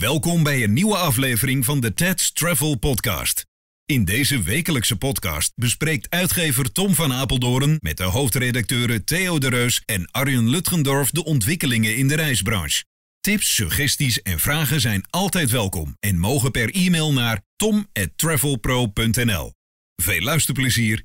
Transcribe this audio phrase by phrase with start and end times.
[0.00, 3.46] Welkom bij een nieuwe aflevering van de Ted's Travel Podcast.
[3.84, 9.82] In deze wekelijkse podcast bespreekt uitgever Tom van Apeldoorn met de hoofdredacteuren Theo de Reus
[9.84, 12.84] en Arjen Lutgendorf de ontwikkelingen in de reisbranche.
[13.20, 19.52] Tips, suggesties en vragen zijn altijd welkom en mogen per e-mail naar tom@travelpro.nl.
[19.96, 21.04] Veel luisterplezier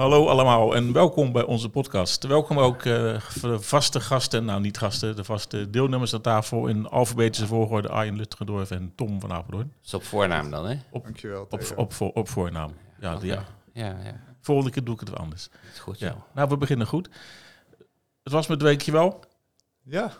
[0.00, 2.26] Hallo allemaal en welkom bij onze podcast.
[2.26, 6.86] Welkom ook uh, de vaste gasten, nou niet gasten, de vaste deelnemers aan tafel in
[6.88, 9.72] alfabetische volgorde Arjen Lutgendorf en Tom van Apeldoorn.
[9.76, 10.76] Dat is op voornaam dan, hè?
[10.90, 11.42] Op, Dankjewel.
[11.42, 12.70] op, op, op, op voornaam.
[13.00, 13.44] Ja, ja.
[13.72, 14.20] Ja, ja.
[14.40, 15.48] Volgende keer doe ik het wel anders.
[15.50, 16.16] Dat is goed Ja.
[16.34, 17.08] Nou, we beginnen goed.
[18.22, 19.20] Het was met weekje wel.
[19.82, 20.12] Ja.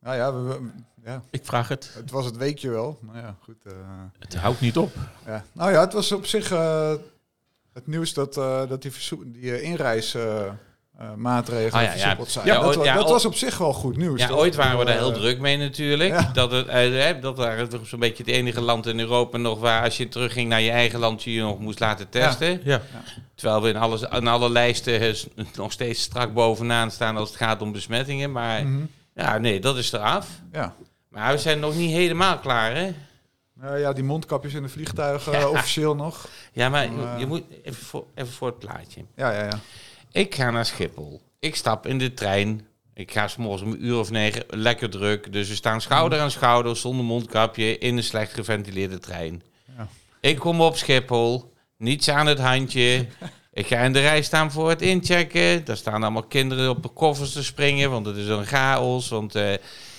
[0.00, 0.70] Nou ja, we, we-
[1.04, 1.90] ja, Ik vraag het.
[1.94, 2.98] het was het weekje wel.
[3.02, 3.64] Nou ja, goed.
[3.64, 3.72] eh,
[4.18, 4.92] Het houdt niet op.
[5.26, 5.44] ja.
[5.52, 6.92] Nou ja, het was op zich eh,
[7.76, 8.92] het nieuws dat, eh, dat die,
[9.26, 11.90] die eh, inreismaatregelen Ah, ja, ja.
[11.90, 12.46] versoepeld zijn.
[12.46, 14.20] Ja, dat, ooit- dat was op zich wel goed nieuws.
[14.20, 14.38] Ja, toch?
[14.38, 16.10] ooit waren we daar heel Eh, druk mee natuurlijk.
[16.10, 16.30] ja.
[16.32, 19.96] Dat, het, dat waren toch zo'n beetje het enige land in Europa nog waar als
[19.96, 22.60] je terugging naar je eigen land je je nog moest laten testen.
[22.64, 22.82] Ja,
[23.34, 25.14] Terwijl we in, alles, in alle lijsten
[25.54, 28.32] nog steeds strak bovenaan staan als het gaat om besmettingen.
[28.32, 28.84] Maar mhm.
[29.14, 30.28] ja, nee, dat is eraf.
[30.52, 30.74] Ja.
[31.08, 32.92] Maar we zijn nog niet helemaal klaar, hè?
[33.60, 36.28] Nou ja, die mondkapjes in de vliegtuigen eh, officieel nog.
[36.52, 39.04] Ja, maar Dan, eh, je moet even voor, even voor het plaatje.
[39.14, 39.60] Ja, ja, ja.
[40.12, 41.20] Ik ga naar Schiphol.
[41.38, 42.66] Ik stap in de trein.
[42.94, 45.32] Ik ga s'morgens om een uur of negen lekker druk.
[45.32, 49.42] Dus we staan schouder aan schouder zonder mondkapje in een slecht geventileerde trein.
[49.76, 49.88] Ja.
[50.20, 51.52] Ik kom op Schiphol.
[51.76, 53.06] Niets aan het handje.
[53.52, 55.64] Ik ga in de rij staan voor het inchecken.
[55.64, 59.08] Daar staan allemaal kinderen op de koffers te springen, want het is een chaos.
[59.08, 59.54] Want eh,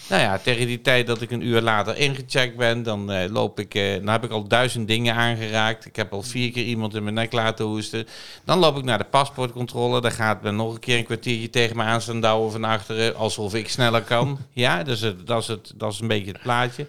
[0.10, 3.60] nou ja, tegen die tijd dat ik een uur later ingecheckt ben, dan eh, loop
[3.60, 5.86] ik, eh, dan heb ik al duizend dingen aangeraakt.
[5.86, 8.08] Ik heb al vier keer iemand in mijn nek laten hoesten.
[8.44, 10.02] Dan loop ik naar de paspoortcontrole.
[10.02, 13.16] Daar gaat men nog een keer een kwartiertje tegen me aan staan douwen van achteren,
[13.16, 14.38] alsof ik sneller kan.
[14.52, 16.88] Ja, dus het, dat, is het, dat is een beetje het plaatje.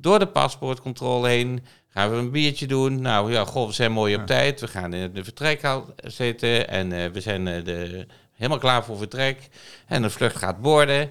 [0.00, 3.00] Door de paspoortcontrole heen gaan we een biertje doen.
[3.00, 4.60] Nou ja, goh, we zijn mooi op tijd.
[4.60, 9.48] We gaan in de vertrekhal zitten en eh, we zijn de, helemaal klaar voor vertrek.
[9.86, 11.10] En de vlucht gaat boorden.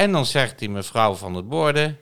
[0.00, 1.98] En dan zegt die mevrouw van het borden...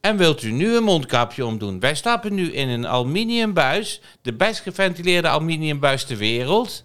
[0.00, 1.80] En wilt u nu een mondkapje omdoen?
[1.80, 6.84] Wij stappen nu in een aluminiumbuis, de best geventileerde aluminiumbuis ter wereld.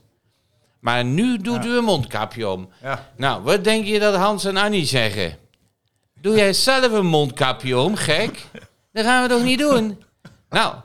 [0.80, 1.70] Maar nu doet Ja.
[1.70, 2.70] u een mondkapje om.
[2.82, 3.12] ja.
[3.18, 5.38] Nou, wat denk je dat Hans en Annie zeggen?
[6.22, 8.46] Doe jij zelf een mondkapje om, gek?
[8.92, 10.04] Dat gaan we toch niet doen?
[10.50, 10.76] Nou,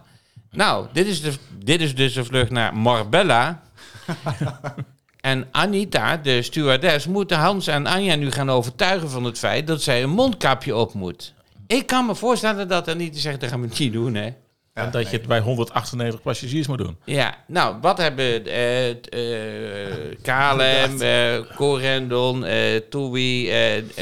[0.51, 1.33] nou dit, is de,
[1.65, 3.63] dit is dus de vlucht naar Marbella.
[5.21, 9.83] En Anita, de stewardess, moet Hans en Anja nu gaan overtuigen van het feit dat
[9.83, 11.35] zij een mondkapje op moet.
[11.67, 14.29] Ik kan me voorstellen dat Anita zegt, dat gaan we niet doen, hè?
[14.73, 16.97] en dat je het bij 198 passagiers moet doen.
[17.05, 19.21] Ja, nou, wat hebben eh t- eh,
[20.23, 22.45] KLM, eh Corendon,
[22.91, 23.51] TUI,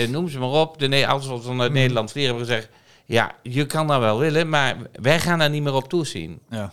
[0.09, 2.71] noem ze maar op, de, ne- alles wat vanuit Nederland vliegen hebben gezegd,
[3.05, 6.41] ja, je kan dat wel willen, maar wij gaan daar niet meer op toezien.
[6.51, 6.73] ja.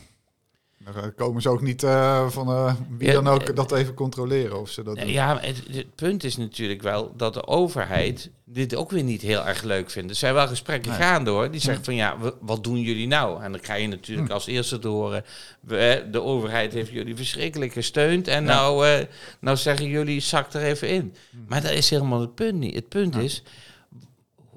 [0.94, 4.60] Daar komen ze ook niet eh, van eh, wie dan ook eh, dat even controleren
[4.60, 5.08] of ze dat doen.
[5.08, 9.46] Ja, het, het punt is natuurlijk wel dat de overheid dit ook weer niet heel
[9.46, 10.10] erg leuk vindt.
[10.10, 11.00] Er zijn wel gesprekken Nee.
[11.00, 11.52] gaande hoor.
[11.52, 13.44] Die zeggen van ja, wat doen jullie nou?
[13.44, 15.26] En dan krijg je natuurlijk als eerste te horen,
[15.60, 18.28] we, de overheid heeft jullie verschrikkelijk gesteund.
[18.28, 18.50] En Ja.
[18.54, 19.06] nou,
[19.40, 21.16] nou zeggen jullie, zak er even in.
[21.48, 22.76] Maar dat is helemaal het punt niet.
[22.76, 23.20] Het punt Ja.
[23.22, 23.44] is,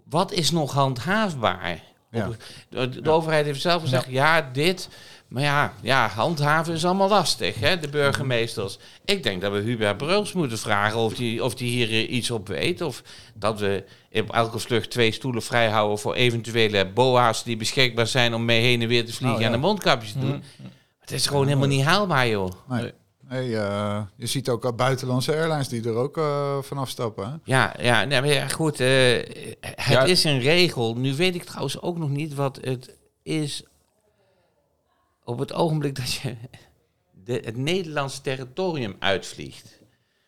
[0.09, 1.83] wat is nog handhaafbaar?
[2.11, 2.27] Ja.
[2.29, 2.37] Op-
[2.69, 4.89] De, de overheid heeft zelf gezegd, ja, dit.
[5.29, 8.79] Maar ja, ja, handhaven is allemaal lastig, hè, de burgemeesters.
[9.05, 12.31] Ik denk dat we Hubert Bruls moeten vragen of die, of die hier eh, iets
[12.31, 12.81] op weet.
[12.81, 13.03] Of
[13.35, 18.45] dat we op elke vlucht twee stoelen vrijhouden voor eventuele boa's die beschikbaar zijn om
[18.45, 19.47] mee heen en weer te vliegen Oh, ja.
[19.49, 20.43] en een mondkapjes te doen.
[20.99, 22.51] Het is gewoon helemaal niet haalbaar, joh.
[22.69, 22.93] Nee.
[23.29, 27.27] Nee, eh, je ziet ook al buitenlandse airlines die er ook eh, vanaf stappen.
[27.31, 27.35] Hè?
[27.45, 28.81] Ja, ja, nee, maar ja goed.
[28.81, 28.89] eh,
[29.61, 30.05] het Ja.
[30.05, 30.95] is een regel.
[30.97, 33.63] Nu weet ik trouwens ook nog niet wat het is
[35.29, 36.37] op het ogenblik dat je
[37.25, 39.79] de, het Nederlandse territorium uitvliegt.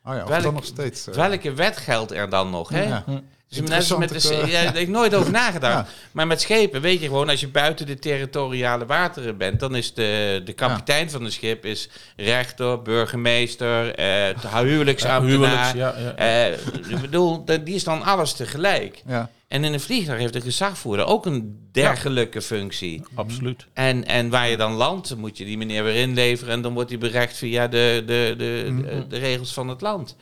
[0.04, 1.06] Oh ja, of Welk- dan nog steeds.
[1.06, 2.68] eh, Welke wet geldt er dan nog?
[2.68, 2.82] Hè?
[2.82, 3.04] ja.
[3.50, 5.74] Dus net met de, ja, daar heb ik nooit over nagedacht.
[5.74, 5.92] Ja.
[6.12, 9.94] Maar met schepen weet je gewoon, als je buiten de territoriale wateren bent, dan is
[9.94, 15.76] de, de kapitein van het schip is rechter, burgemeester, eh huwelijksambtenaar.
[15.76, 15.92] Ja.
[16.16, 16.52] Eh,
[16.88, 19.02] ik bedoel, die is dan alles tegelijk.
[19.06, 19.30] Ja.
[19.48, 23.02] En in een vliegtuig heeft de gezagvoerder ook een dergelijke functie.
[23.14, 23.66] Absoluut.
[23.72, 26.90] En, en waar je dan landt, moet je die meneer weer inleveren en dan wordt
[26.90, 28.82] hij berecht via de, de, de, Mhm.
[28.82, 30.16] de, de regels van het land.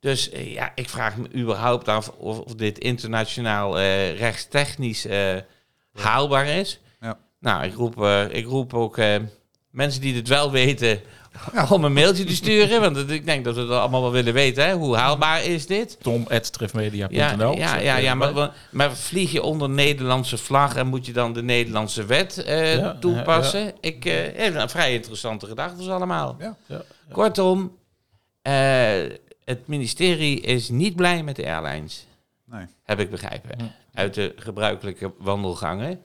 [0.00, 5.36] Dus eh, ja, ik vraag me überhaupt af of, of dit internationaal eh, rechtstechnisch eh,
[5.92, 6.80] haalbaar is.
[7.00, 7.18] Ja.
[7.40, 8.98] Nou, ik roep, ik roep ook
[9.70, 11.00] mensen die het wel weten
[11.70, 12.80] om een mailtje te sturen.
[12.80, 14.66] Want ik denk dat we het allemaal wel willen weten.
[14.66, 14.72] Hè?
[14.74, 15.96] Hoe haalbaar is dit?
[16.02, 17.56] tom.trefmedia.nl.
[17.56, 21.32] Ja, ja, ja, ja maar, maar- vlieg je onder Nederlandse vlag en moet je dan
[21.32, 23.72] de Nederlandse wet Ja, toepassen?
[23.80, 26.36] Ik eh heb een vrij interessante gedachten allemaal.
[26.38, 26.56] Ja.
[26.66, 26.82] Ja.
[27.12, 27.76] Kortom,
[29.46, 32.06] het ministerie is niet blij met de airlines.
[32.44, 32.66] Nee.
[32.82, 33.72] Heb ik begrepen.
[33.94, 36.00] Uit de gebruikelijke wandelgangen.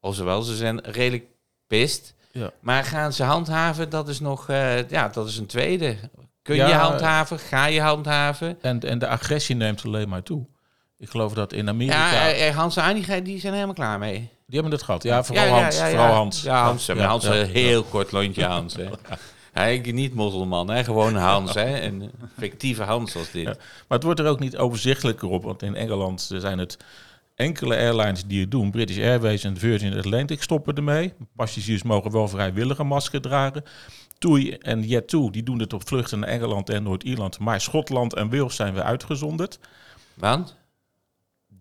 [0.00, 1.24] Oftewel, ze zijn redelijk
[1.66, 2.14] pist.
[2.32, 2.50] Ja.
[2.60, 3.90] Maar gaan ze handhaven?
[3.90, 5.96] Dat is nog, eh, ja, dat is een tweede.
[6.42, 7.38] Kun je Ja, handhaven?
[7.38, 8.58] Ga je handhaven?
[8.62, 10.46] En, en de agressie neemt alleen maar toe.
[10.98, 12.12] Ik geloof dat in Amerika...
[12.12, 14.12] Ja, eh, eh, Hans en Annie, die zijn helemaal klaar mee.
[14.46, 15.02] die hebben het gehad.
[15.02, 15.76] Ja, vooral ja, ja, Hans.
[15.76, 15.90] ja, ja.
[15.96, 16.42] Vooral Hans.
[16.42, 16.88] Ja, Hans.
[16.88, 17.32] Hans, ja.
[17.32, 18.76] heel kort lontje Hans.
[19.52, 20.84] Hij is niet mosselman, hè.
[20.84, 21.54] gewoon Hans.
[21.54, 21.80] Hè.
[21.80, 23.44] Een fictieve Hans als dit.
[23.44, 23.54] Ja.
[23.88, 25.42] Maar het wordt er ook niet overzichtelijker op.
[25.42, 26.76] Want in Engeland zijn het
[27.34, 28.70] enkele airlines die het doen.
[28.70, 31.12] British Airways en Virgin Atlantic stoppen ermee.
[31.36, 33.62] Passagiers mogen wel vrijwillig een masker dragen.
[34.18, 37.38] TUI en Jet2 die doen het op vluchten naar Engeland en Noord-Ierland.
[37.38, 39.58] Maar Schotland en Wales zijn weer uitgezonderd.
[40.14, 40.56] Want?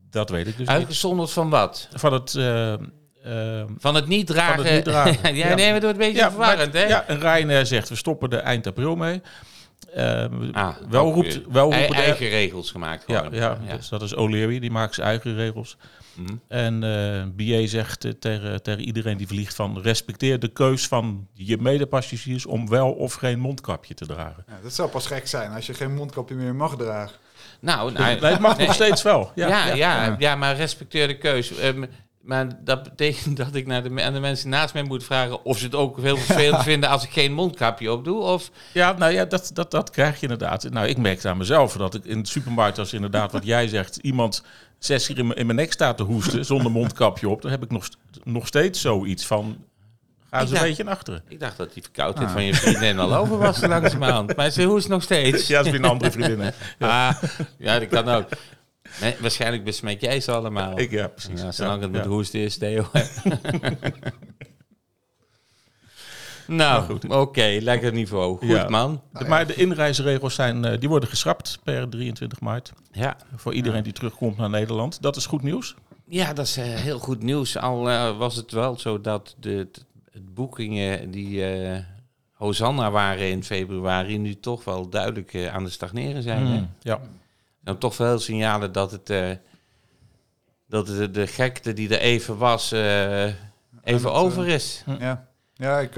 [0.10, 0.68] Dat weet ik dus niet.
[0.68, 1.88] Uitgezonderd van wat?
[1.94, 2.36] Van het...
[2.36, 2.74] eh,
[3.24, 4.56] eh, Van het niet dragen.
[4.56, 5.36] Van het niet dragen.
[5.36, 5.56] ja, Ja.
[5.56, 6.88] nee, maar het wordt een beetje ja, verwarrend, maar- hè?
[6.88, 9.22] Ja, en Ryanair zegt we stoppen er eind april mee.
[9.94, 13.04] Eh, Ah, wel roept, wel de- eigen regels gemaakt.
[13.08, 13.34] Ja, Gewoon.
[13.36, 15.78] ja, dus dat is O'Leary, die maakt zijn eigen regels.
[16.14, 16.36] Mhm.
[16.48, 21.28] En eh BA zegt eh, tegen, tegen iedereen die vliegt van respecteer de keus van
[21.34, 24.44] je medepassagiers om wel of geen mondkapje te dragen.
[24.48, 27.16] Ja, dat zou pas gek zijn als je geen mondkapje meer mag dragen.
[27.60, 29.32] Nou, nou Nee, het mag nog steeds wel.
[29.36, 29.76] Ja, ja, ja,
[30.06, 30.16] ja.
[30.20, 31.58] ja, maar respecteer de keus.
[31.58, 31.84] Ehm,
[32.22, 35.58] maar dat betekent dat ik naar de, aan de mensen naast mij moet vragen of
[35.58, 38.22] ze het ook heel vervelend vinden als ik geen mondkapje op doe.
[38.22, 40.70] Of, Ja, nou ja, dat, dat, dat krijg je inderdaad.
[40.70, 43.98] Nou, ik merk aan mezelf dat ik in de supermarkt, als inderdaad wat jij zegt,
[44.12, 44.44] iemand
[44.78, 47.64] zes keer in mijn, in mijn nek staat te hoesten zonder mondkapje op, dan heb
[47.64, 47.88] ik nog,
[48.24, 49.58] nog steeds zoiets van,
[50.30, 51.24] ga eens een beetje naar achteren.
[51.28, 54.36] ik dacht dat die verkoudheid van je vriendin al over was langzamerhand.
[54.36, 55.48] Maar ze hoest nog steeds.
[55.48, 56.50] Ja, weer een andere vriendin, hè?
[56.80, 57.24] Ah,
[57.58, 58.28] ja, dat kan ook.
[59.02, 60.80] Nee, waarschijnlijk besmet jij ze allemaal.
[60.80, 61.42] Ik, ja, precies.
[61.42, 62.10] Ja, zolang het met ja.
[62.10, 62.86] hoesten is, Theo.
[66.48, 68.38] nou, oké, lekker niveau.
[68.38, 69.02] Goed, man.
[69.14, 72.74] De- Maar de inreisregels zijn, eh, die worden geschrapt per 23 maart.
[72.92, 73.18] Ja.
[73.36, 75.02] Voor iedereen die terugkomt naar Nederland.
[75.02, 75.76] Dat is goed nieuws.
[76.08, 77.58] Ja, dat is eh, heel goed nieuws.
[77.58, 79.68] Al eh, was het wel zo dat de,
[80.34, 81.44] boekingen die
[82.34, 86.46] Hosanna waren in februari nu toch wel duidelijk aan het stagneren zijn.
[86.46, 86.58] hè?
[86.60, 87.00] Mm, Ja.
[87.78, 89.30] Toch veel signalen dat het eh,
[90.68, 93.36] dat de, de gekte die er even was, eh, even
[93.84, 94.84] het, eh, over is.
[95.00, 95.96] Ja, ja ik,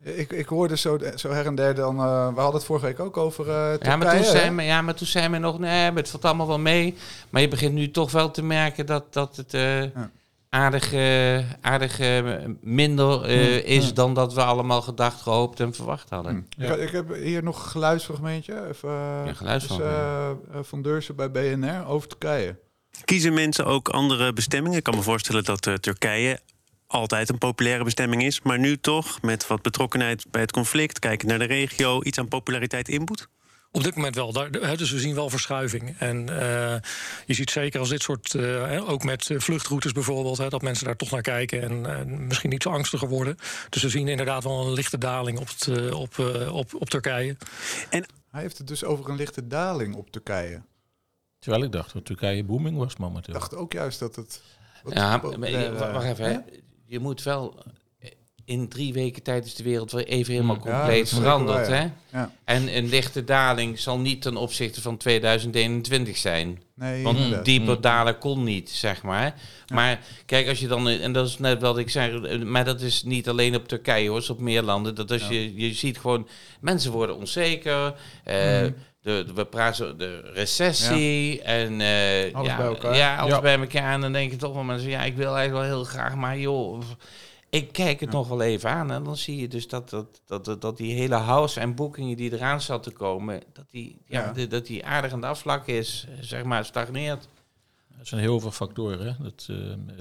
[0.00, 1.96] ik, ik hoorde zo, zo her en der dan...
[1.96, 3.46] we hadden het vorige week ook over
[3.84, 6.46] Ja maar, toen zijn we, ja, maar toen zijn we nog, nee, het valt allemaal
[6.46, 6.96] wel mee.
[7.30, 10.10] Maar je begint nu toch wel te merken dat, dat het Ja.
[10.54, 16.10] Aardig, eh, aardig eh, minder eh, is dan dat we allemaal gedacht, gehoopt en verwacht
[16.10, 16.46] hadden.
[16.56, 16.62] Hm.
[16.62, 18.68] Ik, ik heb hier nog een geluidsfragmentje.
[18.68, 22.56] Even, eh, Ja, dus, eh, eh, van Deursen bij BNR over Turkije.
[23.04, 24.78] Kiezen mensen ook andere bestemmingen?
[24.78, 26.40] Ik kan me voorstellen dat Turkije
[26.86, 28.42] altijd een populaire bestemming is.
[28.42, 32.28] Maar nu toch, met wat betrokkenheid bij het conflict, kijken naar de regio, iets aan
[32.28, 33.28] populariteit inboet?
[33.76, 34.32] Op dit moment wel.
[34.32, 35.94] Daar, hè, dus we zien wel verschuiving.
[35.98, 36.76] En eh,
[37.26, 40.62] je ziet zeker als dit soort, eh, hè, ook met eh, vluchtroutes bijvoorbeeld, hè, dat
[40.62, 43.36] mensen daar toch naar kijken en eh, misschien niet zo angstiger worden.
[43.70, 47.36] Dus we zien inderdaad wel een lichte daling op, het, op, eh, op, op Turkije.
[48.30, 50.62] Hij heeft het dus over een lichte daling op Turkije.
[51.38, 53.34] Terwijl ik dacht dat Turkije booming was Ik momenteel.
[53.34, 54.42] dacht ook juist dat het...
[54.88, 56.24] Ja, maar, wacht even.
[56.24, 56.38] hè.
[56.86, 57.62] Je moet wel...
[58.46, 60.58] In drie weken tijd is de wereld weer even helemaal.
[60.64, 61.66] Ja, compleet veranderd.
[61.66, 61.80] hè?
[61.80, 61.92] ja.
[62.12, 62.30] Ja.
[62.44, 66.62] En een lichte daling zal niet ten opzichte van 2021 zijn.
[66.74, 67.44] Nee, Want inderdaad.
[67.44, 67.80] dieper Mm.
[67.80, 69.34] dalen kon niet, zeg maar.
[69.72, 73.02] Maar kijk, als je dan, en dat is net wat ik zei, maar dat is
[73.02, 74.94] niet alleen op Turkije hoor, is op meer landen.
[74.94, 76.28] Dat als je, je ziet gewoon,
[76.60, 77.94] mensen worden onzeker.
[78.24, 78.74] eh, Mm.
[79.02, 82.96] de, de- we praten de recessie en eh, Alles ja, bij elkaar.
[82.96, 83.40] Ja, alles Ja.
[83.40, 83.92] bij elkaar.
[83.92, 86.38] En dan denk je toch wel mensen, ja, ik wil eigenlijk wel heel graag, maar
[86.38, 86.80] joh,
[87.54, 88.90] ik kijk het nog wel even aan.
[88.90, 92.16] En dan zie je dus dat, dat, dat, dat, dat die hele house en boekingen
[92.16, 94.32] die eraan zat te komen, dat die, ja, Ja.
[94.32, 97.28] de- dat die aardig aan de afvlak is, zeg maar, stagneert.
[97.98, 99.06] Er zijn heel veel factoren.
[99.06, 99.12] Hè?
[99.22, 99.56] Dat, eh,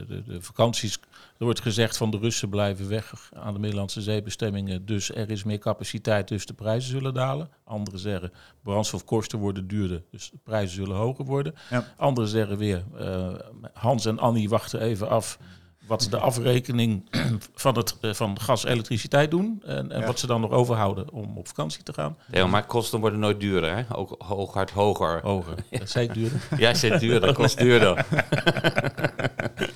[0.07, 0.99] de, de vakanties,
[1.37, 4.85] er wordt gezegd van de Russen blijven weg aan de Middellandse zeebestemmingen.
[4.85, 7.49] Dus er is meer capaciteit, dus de prijzen zullen dalen.
[7.63, 8.31] Anderen zeggen
[8.63, 11.55] brandstofkosten worden duurder, dus de prijzen zullen hoger worden.
[11.69, 11.93] Ja.
[11.97, 13.33] Anderen zeggen weer, eh,
[13.73, 15.39] Hans en Annie wachten even af
[15.87, 17.09] wat de afrekening
[17.55, 19.61] van, het, eh, van gas en elektriciteit doen.
[19.65, 20.05] En, en Ja.
[20.05, 22.17] wat ze dan nog overhouden om op vakantie te gaan.
[22.31, 23.95] Ja, maar kosten worden nooit duurder, hè?
[23.95, 25.21] Ook hooguit hoger.
[25.23, 25.55] Hoger.
[25.71, 26.39] Dat zei ik duurder.
[26.57, 28.05] Ja, ze duurder, kost duurder.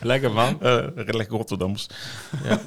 [0.01, 0.61] Lekker man.
[0.61, 1.87] Eh, lekker Rotterdams.
[2.43, 2.59] Ja.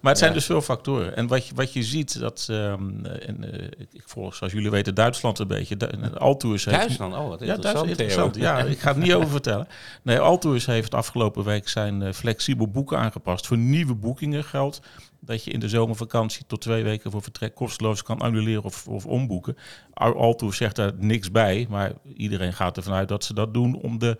[0.00, 1.16] Maar het zijn dus veel factoren.
[1.16, 4.94] En wat je, wat je ziet, dat ehm, en, eh, ik, volg, zoals jullie weten,
[4.94, 5.76] Duitsland een beetje.
[5.76, 5.86] Du
[6.18, 6.76] Altours heeft...
[6.78, 7.88] Duitsland, oh wat Ja, dat is interessant.
[7.88, 8.32] interessant.
[8.32, 8.42] Theo.
[8.42, 9.68] Ja, ik ga het niet over vertellen.
[10.02, 13.46] Nee, Altours heeft afgelopen week zijn eh, flexibel boeken aangepast.
[13.46, 14.80] Voor nieuwe boekingen geldt
[15.20, 19.06] dat je in de zomervakantie tot twee weken voor vertrek kosteloos kan annuleren of, of
[19.06, 19.56] omboeken.
[19.92, 23.74] Al- Altours zegt daar niks bij, maar iedereen gaat ervan uit dat ze dat doen
[23.74, 24.16] om de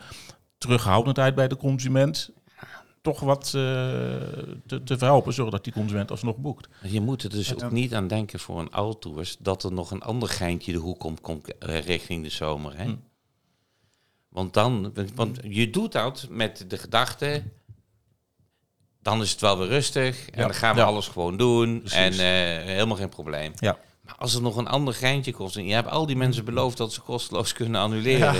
[0.58, 2.30] terughoudendheid bij de consument
[3.00, 3.52] toch wat eh,
[4.66, 6.68] te, te verhelpen, zodat die consument alsnog boekt.
[6.82, 10.02] Je moet er dus ook niet aan denken voor een Altours dat er nog een
[10.02, 12.76] ander geintje de hoek komt, komt eh, richting de zomer.
[12.76, 12.84] Hè?
[12.84, 12.96] Hm.
[14.28, 17.42] Want dan, want je doet dat met de gedachte,
[19.08, 20.46] dan is het wel weer rustig en Ja.
[20.46, 20.86] dan gaan we Ja.
[20.86, 21.98] alles gewoon doen Precies.
[21.98, 23.52] en eh, helemaal geen probleem.
[23.56, 23.78] Ja.
[24.04, 26.76] Maar als er nog een ander geintje kost en je hebt al die mensen beloofd
[26.76, 28.34] dat ze kosteloos kunnen annuleren.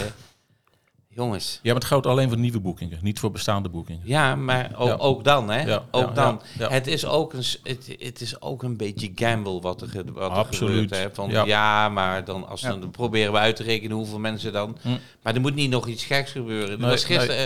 [1.08, 4.02] Jongens, Ja, maar het geldt alleen voor nieuwe boekingen, niet voor bestaande boekingen.
[4.04, 4.94] ja, maar ook, Ja.
[4.94, 5.62] ook dan, hè?
[5.62, 6.40] Ja, ook dan.
[6.58, 10.36] Het, is ook een, het, het is ook een beetje gamble wat er, wat er
[10.36, 10.80] Absoluut.
[10.92, 11.02] gebeurt.
[11.02, 11.14] Hè?
[11.14, 11.88] Van, Ja.
[11.88, 14.76] maar dan, als dan proberen we uit te rekenen hoeveel mensen dan...
[14.82, 14.88] Hm.
[15.22, 16.80] Maar er moet niet nog iets geks gebeuren.
[16.80, 17.44] Nee, gisteren, eh,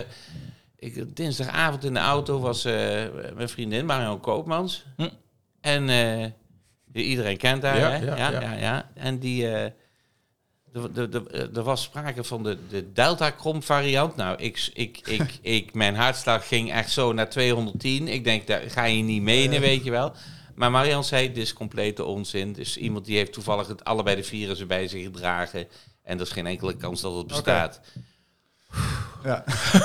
[0.82, 2.72] ik, dinsdagavond in de auto was eh,
[3.34, 4.84] mijn vriendin Marion Koopmans.
[4.96, 5.08] Hm.
[5.60, 8.04] En eh, iedereen kent haar, Ja, hè?
[8.16, 8.90] ja, Ja, ja.
[8.94, 9.48] En die...
[9.48, 9.70] eh,
[11.54, 14.16] er- was sprake van de, de Delta-krom variant.
[14.16, 18.08] Nou, ik, ik, ik, ik, mijn hartslag ging echt zo naar 210.
[18.08, 20.12] Ik denk, daar ga je niet menen, weet je wel.
[20.54, 22.52] Maar Marian zei, dit is complete onzin.
[22.52, 25.66] Dus iemand die heeft toevallig het, allebei de virussen bij zich gedragen.
[26.02, 27.80] En er is geen enkele kans dat het bestaat.
[29.24, 29.44] Ja.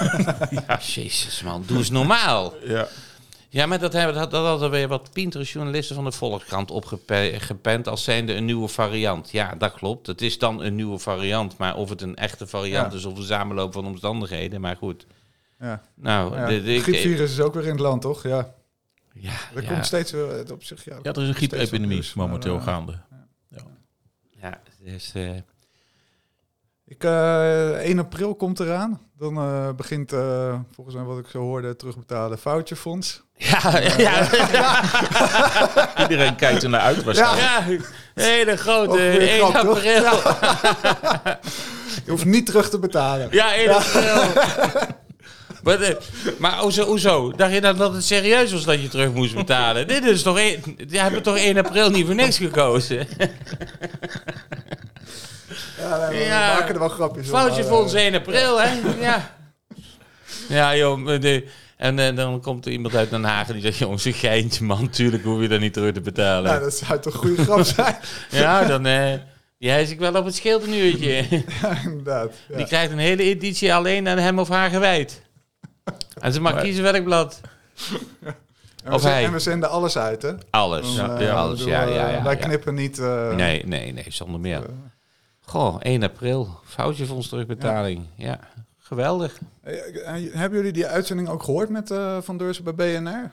[0.67, 2.53] Ja, jezus man, doe eens normaal.
[2.63, 2.87] Ja.
[3.49, 7.87] Ja, maar dat, hebben, dat, dat hadden weer wat pintere journalisten van de Volkskrant opgepend
[7.87, 9.31] als zijnde een nieuwe variant.
[9.31, 10.07] Ja, dat klopt.
[10.07, 11.57] Het is dan een nieuwe variant.
[11.57, 12.97] Maar of het een echte variant Ja.
[12.97, 14.61] is of een samenloop van omstandigheden.
[14.61, 15.05] Maar goed.
[15.59, 15.81] Ja.
[15.95, 16.45] Nou, Ja.
[16.47, 18.23] de, de, ik- griepvirus is ook weer in het land, toch?
[18.23, 18.53] Ja.
[19.13, 20.85] ja, Er ja, komt steeds weer op zich.
[20.85, 22.99] Ja, ja, er is een griepepidemie momenteel gaande.
[24.41, 25.35] ja, dus, eh,
[26.85, 29.01] Ik, eh 1 april komt eraan.
[29.19, 33.21] Dan eh, begint, eh, volgens mij wat ik zo hoorde, terugbetalen foutjefonds.
[33.35, 33.97] ja, ja,
[34.51, 34.81] ja,
[36.01, 37.81] Iedereen kijkt er naar uit waarschijnlijk.
[38.15, 39.75] ja, hele grote Ook weer 1 grap, toch?
[39.77, 40.11] april.
[42.05, 43.27] Je hoeft niet terug te betalen.
[43.31, 44.23] Ja, 1 april.
[45.63, 45.95] Maar, eh,
[46.37, 47.31] maar hoezo, hoezo?
[47.35, 49.87] Dacht je dan dat het serieus was dat je terug moest betalen?
[49.87, 50.37] Dit is toch...
[50.37, 53.07] één- Die hebben toch 1 april niet voor niks gekozen?
[55.77, 56.53] Ja, nee, we Ja.
[56.53, 57.27] maken er wel grapjes.
[57.27, 58.79] Foutje voor ons eh, 1 april, hè?
[58.99, 59.35] Ja.
[60.49, 61.19] Ja, joh.
[61.21, 63.77] de- en eh, dan komt er iemand uit Den Haag en die zegt...
[63.77, 64.89] Jongens, een geintje, man.
[64.89, 66.43] Tuurlijk hoef je dat niet terug te betalen.
[66.51, 67.95] Nou, dat zou toch een goede grap zijn?
[68.29, 68.85] Ja, dan...
[68.85, 69.13] eh
[69.59, 71.25] die hijs ik wel op het schild een uurtje.
[71.61, 72.31] ja, inderdaad.
[72.49, 72.57] Ja.
[72.57, 75.21] Die krijgt een hele editie alleen aan hem of haar gewijd.
[76.19, 77.41] En ze mag Maar- kiezen welk blad.
[77.43, 77.95] En
[78.83, 79.23] we, of zenden, hij.
[79.25, 80.31] en we zenden alles uit, hè?
[80.49, 80.95] Alles.
[80.95, 81.57] Dan, Ja, eh, alles.
[81.57, 82.23] bedoel, Ja, eh, ja, ja.
[82.23, 82.39] Wij ja.
[82.45, 82.99] knippen niet...
[82.99, 84.61] eh, Nee, nee, nee, zonder meer.
[85.49, 86.59] Goh, 1 april.
[86.65, 88.05] Foutje voor ons terugbetaling.
[88.15, 88.39] Ja,
[88.77, 89.37] geweldig.
[89.63, 89.73] eh,
[90.25, 93.31] eh, hebben jullie die uitzending ook gehoord met eh, Van Deursen bij BNR?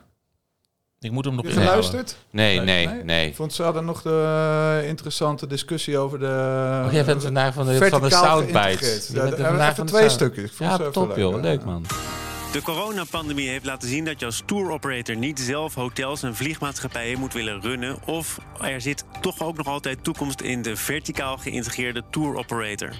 [1.00, 1.84] Ik moet hem nog Heb je inhalen.
[1.84, 2.18] geluisterd?
[2.30, 3.28] Nee, nee, Nee, nee.
[3.28, 6.82] Ik vond ze hadden nog de interessante discussie over de...
[6.86, 9.08] Oh, jij bent vandaag van de, van de verticaal soundbites.
[9.08, 10.44] Ja, even vandaag van de twee sound- stukjes.
[10.50, 11.40] Ik vond ze Ja, even top joh.
[11.42, 11.86] Leuk man.
[12.54, 17.18] De coronapandemie heeft laten zien dat je als tour operator niet zelf hotels en vliegmaatschappijen
[17.18, 17.98] moet willen runnen.
[18.06, 22.90] Of er zit toch ook nog altijd toekomst in de verticaal geïntegreerde tour operator.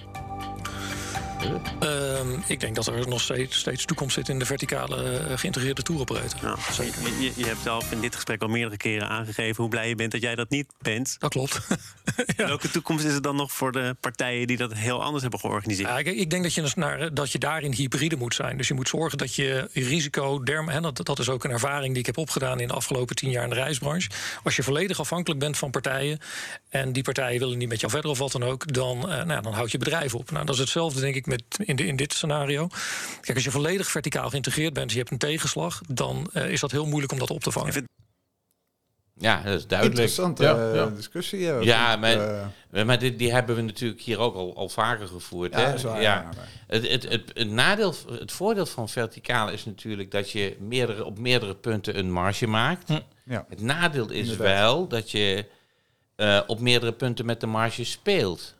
[1.80, 5.82] Ehm, ik denk dat er nog steeds, steeds toekomst zit in de verticale eh, geïntegreerde
[5.82, 6.38] touroperator.
[6.42, 7.02] Nou, Zeker.
[7.20, 10.12] je, je, hebt zelf in dit gesprek al meerdere keren aangegeven hoe blij je bent
[10.12, 11.16] dat jij dat niet bent.
[11.18, 11.60] Dat klopt.
[12.36, 15.88] Welke toekomst is er dan nog voor de partijen die dat heel anders hebben georganiseerd?
[15.88, 18.56] Ja, kijk, ik denk dat je, dus naar, dat je daarin hybride moet zijn.
[18.56, 21.90] Dus je moet zorgen dat je risico, derm, hè, dat, dat is ook een ervaring
[21.90, 24.10] die ik heb opgedaan in de afgelopen tien jaar in de reisbranche.
[24.42, 26.18] Als je volledig afhankelijk bent van partijen
[26.68, 29.28] en die partijen willen niet met jou verder of wat dan ook, dan, eh, nou,
[29.28, 30.30] ja, dan houd je bedrijf op.
[30.30, 32.66] Nou, dat is hetzelfde denk ik met in, de, in dit scenario.
[33.20, 36.70] Kijk, als je volledig verticaal geïntegreerd bent, je hebt een tegenslag, dan eh, is dat
[36.70, 37.86] heel moeilijk om dat op te vangen.
[39.18, 39.98] Ja, dat is duidelijk.
[40.00, 40.86] Interessante Ja, eh, ja.
[40.86, 41.38] discussie.
[41.40, 44.56] Ja, Ja, Vind maar- ik, eh, Maar dit, die hebben we natuurlijk hier ook al,
[44.56, 45.52] al vaker gevoerd.
[45.52, 45.80] ja, hè?
[45.80, 46.14] waar, ja.
[46.20, 46.28] ja,
[46.66, 51.18] Het, het, het, het nadeel, het voordeel van verticaal is natuurlijk dat je meerdere, op
[51.18, 52.88] meerdere punten een marge maakt.
[52.88, 52.98] Hm.
[53.24, 53.46] Ja.
[53.48, 54.46] Het nadeel is Inderdaad.
[54.46, 55.46] wel dat je
[56.16, 58.54] eh, op meerdere punten met de marge speelt.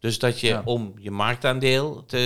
[0.00, 0.62] Dus dat je Ja.
[0.64, 2.16] om je marktaandeel te,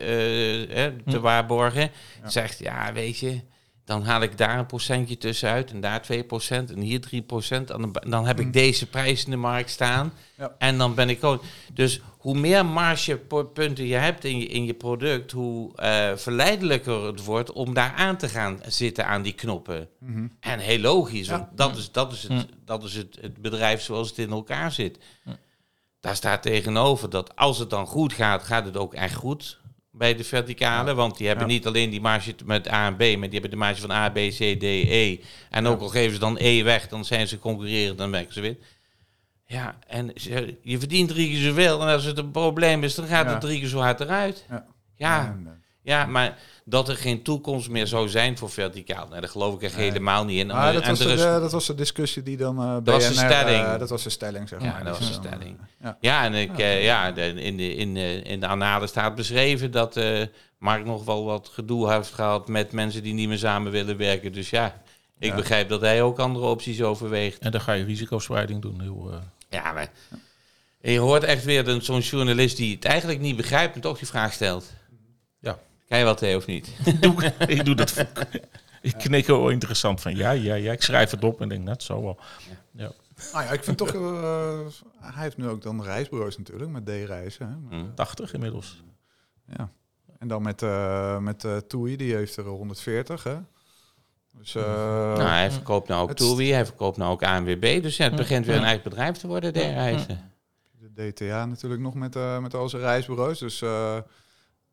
[0.00, 1.20] eh, eh, te Hm.
[1.22, 1.90] waarborgen,
[2.24, 3.40] zegt, ja, weet je,
[3.84, 7.70] dan haal ik daar een procentje tussenuit en daar 2% en hier 3%.
[7.70, 10.12] En dan, dan heb ik deze prijs in de markt staan.
[10.36, 10.54] Ja.
[10.58, 11.42] En dan ben ik ook.
[11.72, 17.24] Dus hoe meer margepunten je hebt in je, in je product, hoe eh, verleidelijker het
[17.24, 19.88] wordt om daar aan te gaan zitten aan die knoppen.
[19.98, 20.26] Mhm.
[20.40, 21.36] En heel logisch, Ja.
[21.38, 24.72] want dat is, dat is, het, dat is het, het bedrijf zoals het in elkaar
[24.72, 24.98] zit.
[26.00, 29.58] Daar staat tegenover dat als het dan goed gaat, gaat het ook echt goed
[29.92, 30.94] bij de verticale.
[30.94, 31.52] Want die hebben Ja.
[31.52, 34.08] niet alleen die marge met A en B, maar die hebben de marge van A,
[34.10, 35.18] B, C, D, E.
[35.50, 38.40] En ook al geven ze dan E weg, dan zijn ze concurrerend, dan werken ze
[38.40, 38.58] win.
[39.46, 40.10] Ja, en
[40.62, 41.80] je verdient drie keer zoveel.
[41.80, 43.30] En als het een probleem is, dan gaat Ja.
[43.32, 44.46] het drie keer zo hard eruit.
[44.96, 45.36] Ja.
[45.82, 49.28] Ja, eh, ja, maar dat er geen toekomst meer zou zijn voor verticaal, nee, daar
[49.30, 49.88] geloof ik echt Nee.
[49.88, 50.46] helemaal niet in.
[50.46, 52.72] Maar Ah, dat, en was er de, is- dat was de discussie die dan eh
[52.72, 53.64] Dat was de BNR, stelling.
[53.64, 54.84] eh, dat was de stelling, zeg Ja, maar.
[54.84, 55.58] dat Die was de ze dan, stelling.
[55.58, 55.96] eh, ja.
[56.00, 59.70] Ja, en ik, eh, ja, de, in, de, in, de, in de annalen staat beschreven
[59.70, 60.26] dat eh
[60.58, 64.32] Mark nog wel wat gedoe heeft gehad met mensen die niet meer samen willen werken.
[64.32, 64.82] Dus ja,
[65.18, 65.34] ik Ja.
[65.36, 67.38] begrijp dat hij ook andere opties overweegt.
[67.38, 68.80] En dan ga je risicospreiding doen.
[68.80, 69.18] Heel, eh,
[69.48, 69.90] Ja, maar
[70.80, 73.98] en je hoort echt weer een- zo'n journalist die het eigenlijk niet begrijpt en toch
[73.98, 74.70] die vraag stelt.
[75.40, 75.58] Ja.
[75.90, 76.76] Kan je wat tegen of niet?
[77.00, 78.06] doe, ik doe dat.
[78.82, 80.72] Ik knik heel interessant van ja, ja, ja.
[80.72, 82.18] Ik schrijf het op en denk, net zo wel.
[82.72, 82.92] Ja.
[83.32, 83.94] Nou ja, ik vind toch...
[83.94, 84.58] eh,
[85.00, 87.66] hij heeft nu ook dan reisbureaus natuurlijk, met D-reizen.
[87.70, 87.76] hè.
[87.76, 87.94] Hm.
[87.94, 88.82] 80 inmiddels.
[89.56, 89.70] Ja.
[90.18, 93.36] En dan met, eh met eh TUI, die heeft er 140, hè.
[94.32, 97.82] Dus, eh, nou, hij verkoopt nou ook TUI, hij verkoopt nou ook ANWB.
[97.82, 100.32] Dus ja, het begint weer een eigen bedrijf te worden, de reizen.
[100.92, 103.38] de DTA natuurlijk nog met, eh met al zijn reisbureaus.
[103.38, 103.98] Dus eh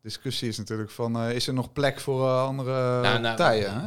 [0.08, 3.80] discussie is natuurlijk van, eh, is er nog plek voor eh, andere nou, partijen?
[3.80, 3.86] Hè?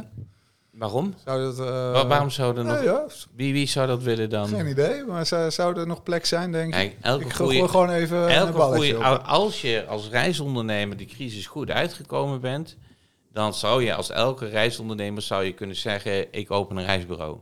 [0.70, 1.14] Waarom?
[1.24, 1.58] Zou dat...
[1.58, 2.76] eh, Wa- Waarom zou er nog...
[2.76, 4.48] Ja, ja, Wie, wie zou dat willen dan?
[4.48, 5.04] geen idee.
[5.04, 6.96] Maar zou, zou er nog plek zijn, denk ik?
[7.00, 12.40] Elke ik goeie- gewoon even Elke goeie, als je als reisondernemer de crisis goed uitgekomen
[12.40, 12.76] bent,
[13.32, 17.38] dan zou je als elke reisondernemer zou je kunnen zeggen, ik open een reisbureau.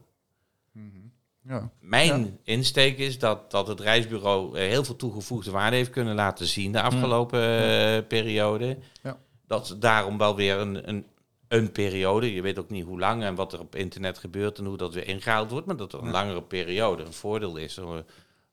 [1.48, 1.70] Ja.
[1.80, 6.46] Mijn insteek is dat, dat het reisbureau eh, heel veel toegevoegde waarde heeft kunnen laten
[6.46, 8.78] zien de afgelopen eh, periode.
[9.02, 9.18] Ja.
[9.46, 11.06] Dat daarom wel weer een, een,
[11.48, 14.64] een periode, je weet ook niet hoe lang en wat er op internet gebeurt en
[14.64, 17.78] hoe dat weer ingehaald wordt, maar dat er een langere periode een voordeel is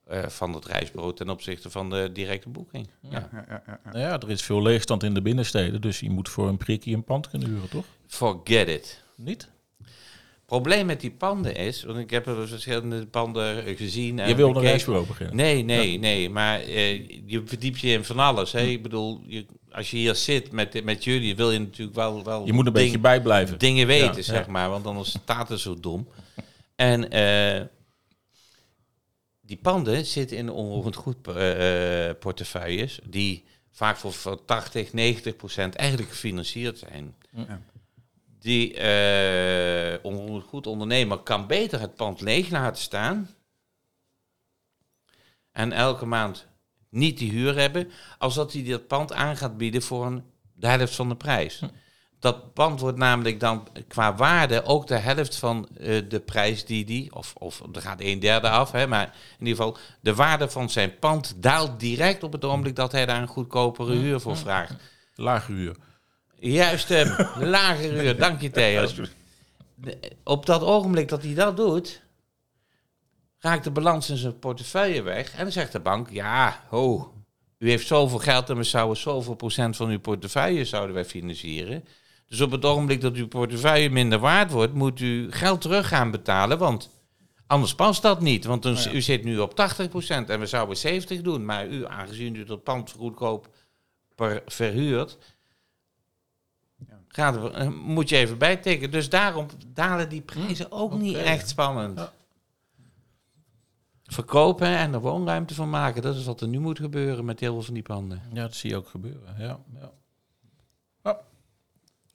[0.03, 2.89] eh, van het reisbureau ten opzichte van de directe boeking.
[3.01, 3.09] Ja.
[3.09, 3.79] Ja, ja, ja, ja.
[3.91, 5.81] Nou ja, er is veel leegstand in de binnensteden.
[5.81, 7.85] Dus je moet voor een prikkie een pand kunnen huren, toch?
[8.07, 9.03] Forget it.
[9.15, 9.49] Niet?
[10.47, 14.19] Probleem met die panden is, want ik heb er verschillende panden gezien.
[14.19, 14.71] en Je wil een bekeken.
[14.71, 15.35] reisbureau beginnen.
[15.35, 16.29] Nee, nee, nee.
[16.29, 18.51] Maar eh, je verdiept je in van alles.
[18.51, 18.61] Hè?
[18.61, 22.45] Ik bedoel, je, als je hier zit met, met jullie, wil je natuurlijk wel, wel
[22.45, 23.57] Je moet een ding- beetje bijblijven.
[23.59, 24.51] dingen weten, Ja, zeg ja.
[24.51, 24.69] maar.
[24.69, 26.07] Want anders staat het zo dom.
[26.75, 27.65] En eh,
[29.41, 35.75] die panden zitten in onroerend goed eh, portefeuilles, die vaak voor, voor 80, 90 procent
[35.75, 37.15] eigenlijk gefinancierd zijn.
[37.35, 37.61] Ja.
[38.39, 38.73] Die
[40.01, 43.29] onroerend goed ondernemer kan beter het pand leeg laten staan
[45.57, 46.47] en elke maand
[46.89, 50.23] niet die huur hebben, als dat hij dat pand aan gaat bieden voor een,
[50.53, 51.61] de helft van de prijs.
[52.19, 56.85] Dat pand wordt namelijk dan qua waarde ook de helft van eh, de prijs die
[56.85, 60.49] die, of, of er gaat een derde af, hè, maar in ieder geval de waarde
[60.49, 64.37] van zijn pand daalt direct op het ogenblik dat hij daar een goedkopere huur voor
[64.37, 64.75] vraagt.
[65.15, 65.75] Lage huur.
[66.39, 68.87] Juist, eh, lage huur, dank je Theo.
[70.23, 72.01] Op dat ogenblik dat hij dat doet,
[73.39, 75.33] raakt de balans in zijn portefeuille weg.
[75.33, 77.13] En dan zegt de bank, ja, ho,
[77.57, 81.83] u heeft zoveel geld en we zouden zoveel procent van uw portefeuille zouden wij financieren.
[82.27, 86.11] Dus op het ogenblik dat uw portefeuille minder waard wordt, moet u geld terug gaan
[86.11, 86.89] betalen, want
[87.47, 88.45] anders past dat niet.
[88.45, 89.53] Want dan, u zit nu op 80%
[90.07, 93.49] en we zouden 70 doen, maar u, aangezien u dat pand goedkoop
[94.15, 95.17] per, verhuurt,
[97.07, 98.91] gaat er, eh, moet je even bijtekenen.
[98.91, 101.99] Dus daarom dalen die prijzen ook niet echt spannend.
[101.99, 102.11] Ja.
[104.03, 107.53] Verkopen en er woonruimte van maken, dat is wat er nu moet gebeuren met heel
[107.53, 108.21] veel van die panden.
[108.33, 109.35] Ja, dat zie je ook gebeuren.
[109.37, 109.59] Ja.
[109.73, 109.91] Ja.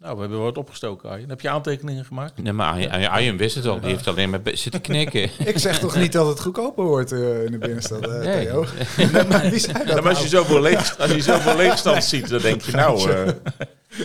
[0.02, 1.28] Nou, we hebben wat opgestoken, Arjen.
[1.28, 2.42] Heb je aantekeningen gemaakt?
[2.42, 5.22] Nee, maar Arjen, Arjen wist het al, die heeft alleen maar zitten knikken.
[5.52, 8.44] Ik zeg toch niet dat het goedkoper wordt eh, in de binnenstad, eh, Nee.
[8.46, 8.64] Theo?
[9.28, 10.44] maar wie zei dat Ja, maar als je nou?
[10.44, 13.32] zoveel, leeg, als je zoveel leegstand ziet, dan denk je nou, eh,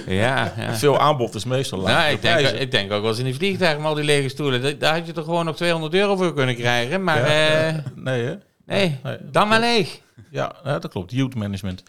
[0.08, 0.76] ja, ja.
[0.76, 1.98] veel aanbod is meestal laag.
[1.98, 4.30] Nou, ik, denk, ik denk ook wel eens in die vliegtuig met al die lege
[4.30, 4.80] stoelen.
[4.80, 7.04] Daar had je toch gewoon nog 200 euro voor kunnen krijgen.
[7.04, 7.68] Maar Ja.
[7.68, 8.36] eh, Nee, hè?
[8.66, 10.00] nee, Nee, dan maar leeg.
[10.32, 11.12] Ja, ja, dat klopt.
[11.12, 11.84] Youth management.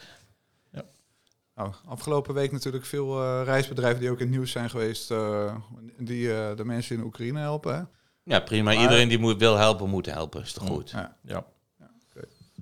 [1.58, 5.54] Nou, afgelopen week natuurlijk veel eh, reisbedrijven die ook in het nieuws zijn geweest, eh,
[5.98, 7.74] die eh, de mensen in Oekraïne helpen.
[7.74, 7.82] Hè?
[8.22, 8.72] Ja, prima.
[8.72, 10.42] Maar- Iedereen die moet, wil helpen, moet helpen.
[10.42, 10.90] Is toch goed?
[10.90, 11.46] Ja, Ja.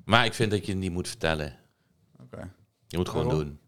[0.04, 1.56] Maar ik vind dat je het niet moet vertellen.
[2.22, 2.50] oké.
[2.86, 3.44] Je moet gewoon Waarom?
[3.44, 3.58] doen.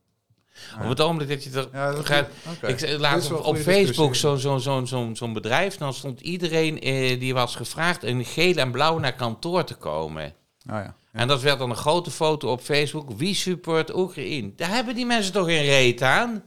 [0.82, 2.28] Op het ogenblik dat je er Ja, dat gaat...
[2.56, 2.66] oké.
[2.66, 5.76] Ik laat op, Facebook zo'n zo, zo, zo, zo'n bedrijf.
[5.76, 10.34] Dan stond iedereen eh, die was gevraagd in geel en blauw naar kantoor te komen.
[10.68, 10.94] Ah, ja.
[11.12, 13.10] En dat werd dan een grote foto op Facebook.
[13.16, 14.52] Wie support Oekraïne?
[14.56, 16.42] Daar hebben die mensen toch geen reet aan?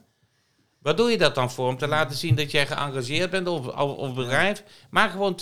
[0.82, 1.68] Wat doe je dat dan voor?
[1.68, 4.64] Om te laten zien dat jij geëngageerd bent op, op, op bedrijf?
[4.90, 5.40] Maak gewoon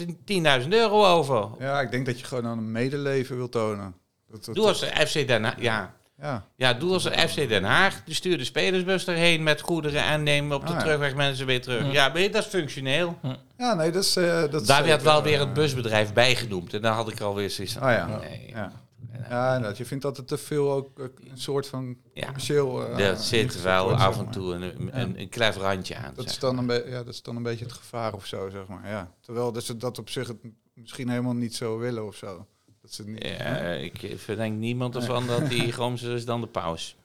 [0.62, 1.48] 10.000 euro over.
[1.60, 3.96] ja, ik denk dat je gewoon aan een medeleven wil tonen.
[4.32, 5.62] Dat, dat- Doe als de FC Den Haag.
[5.62, 5.94] Ja.
[6.22, 8.02] Ja, ja, doe als FC Den Haag.
[8.06, 10.80] Die stuurt de spelersbus erheen met goederen en nemen op de Ah, ja.
[10.84, 11.92] terugweg mensen weer terug.
[11.92, 13.20] Ja, weet dat is functioneel.
[13.58, 14.16] ja nee, dat is...
[14.16, 16.74] eh, dat Daar werd wel weer eh, het busbedrijf bijgenoemd.
[16.74, 17.82] En daar had ik alweer zoiets van.
[17.82, 18.18] Ah ja.
[18.20, 18.48] Nee.
[18.54, 18.72] Ja.
[19.30, 19.78] Ja, inderdaad.
[19.78, 22.24] Je vindt dat het te veel ook een soort van Ja.
[22.26, 22.88] commercieel...
[22.98, 26.12] eh, Er zit wel wordt, af en toe een, een, een klef randje aan.
[26.16, 28.68] Dat is, dan een ja, dat is dan een beetje het gevaar of zo, zeg
[28.68, 28.88] maar.
[28.90, 29.12] Ja.
[29.22, 30.38] Terwijl dat ze dat op zich het
[30.74, 32.48] misschien helemaal niet zo willen of zo.
[32.90, 33.38] Dat ze het niet...
[33.40, 36.96] Ja, ik verdenk niemand ervan dat die gromser is dan de paus.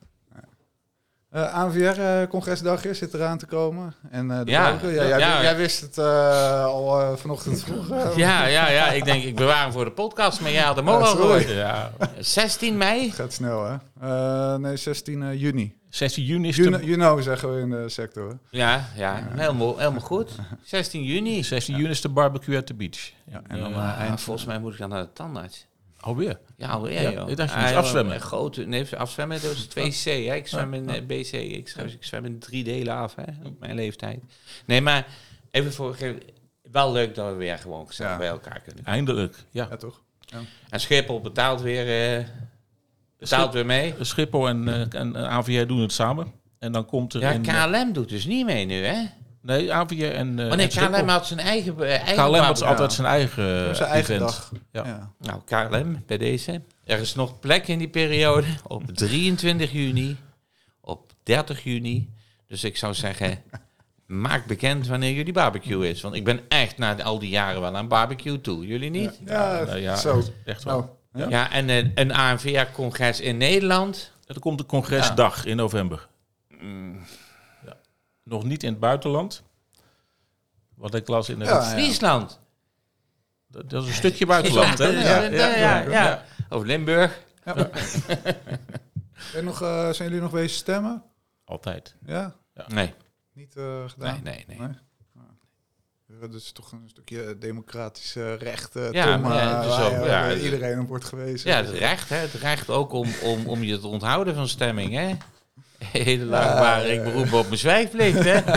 [1.31, 3.95] Eh, ANVR-congresdagje zit eraan te komen.
[4.11, 4.79] En eh de Ja.
[4.83, 5.43] jij, Ja.
[5.43, 7.91] jij wist het eh, al eh, vanochtend vroeg.
[7.91, 8.87] eh, Ja, ja, ja.
[8.91, 11.49] Ik denk, ik bewaar hem voor de podcast, maar ja, dat mogen Ja, we gehoord.
[11.49, 11.93] Ja.
[12.19, 13.07] 16 mei?
[13.07, 13.77] Het gaat snel, hè?
[14.01, 15.77] Eh, nee, 16 eh, juni.
[15.91, 18.29] 16 juni is You, de, know- you know, zeggen we in de sector.
[18.29, 18.35] hè?
[18.59, 20.31] Ja, ja, helemaal, helemaal goed.
[20.63, 21.43] 16 juni.
[21.43, 23.13] 16 juni is de barbecue at the beach.
[23.31, 24.21] Ja, en dan eh, eind...
[24.21, 25.67] volgens mij moet ik dan naar de tandarts.
[26.05, 26.39] Alweer.
[26.57, 27.29] Ja, alweer, Ja, joh.
[27.31, 28.21] ik dacht je Ah, moest afzwemmen.
[28.21, 30.05] Grote, nee, afzwemmen, dat is 2C.
[30.05, 30.35] Hè.
[30.35, 31.33] Ik zwem in eh, BC.
[31.33, 34.21] Ik, zwem- ik zwem in drie delen af, hè, op mijn leeftijd.
[34.67, 35.07] Nee, maar
[35.51, 35.97] even voor...
[36.71, 38.19] Wel leuk dat we weer gewoon gezellig Ja.
[38.19, 38.85] bij elkaar kunnen.
[38.85, 39.37] Eindelijk.
[39.51, 39.67] Ja.
[39.71, 40.01] Ja, toch?
[40.69, 42.25] En Schiphol betaalt weer, eh,
[43.19, 43.95] betaalt weer mee.
[44.01, 46.33] Schiphol en, eh, en AVR doen het samen.
[46.59, 47.43] En dan komt er Ja, in...
[47.43, 49.03] KLM doet dus niet mee nu, hè?
[49.45, 50.91] Nee, AVR en, eh Oh nee, en.
[50.93, 54.31] KLM had zijn eigen, eh, eigen KLM had altijd zijn eigen, Op zijn eigen event.
[54.31, 54.53] dag.
[54.73, 54.85] Ja.
[54.87, 55.11] Ja.
[55.19, 56.63] Nou, KLM bij deze.
[56.85, 58.47] Er is nog plek in die periode.
[58.67, 60.17] Op 23 juni.
[60.81, 62.13] Op 30 juni.
[62.47, 63.43] Dus ik zou zeggen,
[64.07, 66.01] maak bekend wanneer jullie barbecue is.
[66.01, 68.67] Want ik ben echt na al die jaren wel aan barbecue toe.
[68.67, 69.21] Jullie niet?
[69.25, 70.23] Ja, Nou ja, zo.
[70.45, 70.99] echt wel.
[71.13, 74.13] Nou, Ja, en een, een ANVR-congres in Nederland.
[74.27, 76.09] Er komt een congresdag in november.
[76.61, 77.01] Mm, Ja.
[78.25, 79.43] Nog niet in het buitenland.
[80.75, 81.39] Wat ik las in.
[81.39, 81.63] Ja, ja.
[81.63, 82.41] Friesland.
[83.47, 84.87] Dat, dat is een stukje buitenland, hè?
[84.87, 86.25] Ja, ja, ja, ja.
[86.49, 87.21] Of Limburg.
[89.35, 91.03] En nog, eh, zijn jullie nog wezen stemmen?
[91.45, 91.95] Altijd.
[92.07, 92.35] Ja?
[92.67, 92.95] Nee,
[93.33, 94.21] Niet eh, gedaan?
[94.23, 94.59] nee, nee.
[94.59, 94.69] nee.
[96.21, 99.85] Dat is toch een stukje democratisch eh, recht, eh, Ja, Tom, maar ja, het waar,
[99.87, 101.51] ook- ja, waar het- iedereen op wordt gewezen.
[101.51, 102.17] Ja, het recht, hè?
[102.17, 105.17] Het recht ook om, om, om je te onthouden van stemming, hè?
[105.93, 108.41] Hele ik beroep op mijn zwijgplicht, hè?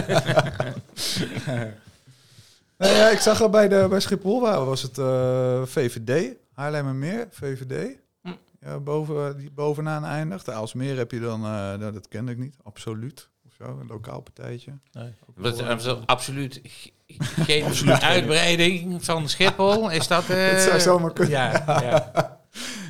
[2.77, 7.27] Nee, ja, ik zag al bij, de, bij Schiphol waar was het eh, VVD, Haarlemmermeer,
[7.31, 7.97] VVD.
[8.21, 8.29] Hm.
[8.61, 10.45] Ja, boven, die bovenaan eindigt.
[10.45, 13.29] De Aalsmeer heb je dan, eh, nou, dat kende ik niet, absoluut.
[13.47, 14.71] Of zo, een lokaal partijtje.
[14.91, 15.13] Nee.
[15.37, 16.91] Dat is absoluut, absoluut ge-
[17.47, 19.91] geen uitbreiding van Schiphol.
[19.91, 20.29] Is dat...
[20.29, 21.33] eh, Dat zou zomaar kunnen.
[21.33, 22.11] Ja, ja.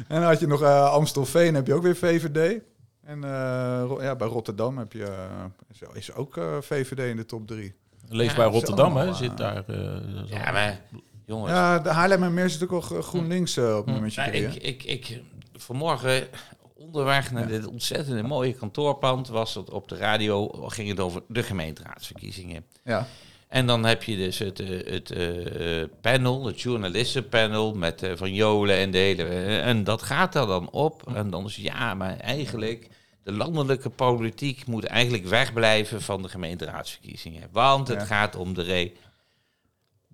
[0.07, 2.61] En dan had je nog eh, Amstelveen, heb je ook weer VVD.
[3.07, 7.47] En eh, ja, bij Rotterdam heb je, eh, is, ook eh, VVD in de top
[7.47, 7.73] drie.
[8.09, 9.13] Leefbaar Ja, Rotterdam, hè?
[9.13, 9.63] Zit daar...
[9.67, 10.81] eh, ja, maar
[11.25, 11.51] jongens.
[11.51, 14.45] Ja, de Haarlemmermeer zit ook al gro- GroenLinks op nummertje Nou, drie.
[14.47, 15.21] ik, ik, ik,
[15.53, 16.27] vanmorgen
[16.75, 21.43] onderweg naar dit ontzettende mooie kantoorpand was het op de radio, ging het over de
[21.43, 22.65] gemeenteraadsverkiezingen.
[22.83, 23.07] Ja.
[23.47, 28.33] En dan heb je dus het, eh, het eh, panel, het journalistenpanel met eh, Van
[28.33, 29.23] Jolen en de hele...
[29.59, 31.11] en dat gaat daar dan op.
[31.15, 32.87] En dan is ja, maar eigenlijk...
[33.23, 37.49] De landelijke politiek moet eigenlijk wegblijven van de gemeenteraadsverkiezingen.
[37.51, 38.05] Want het Ja.
[38.05, 38.91] gaat om de re...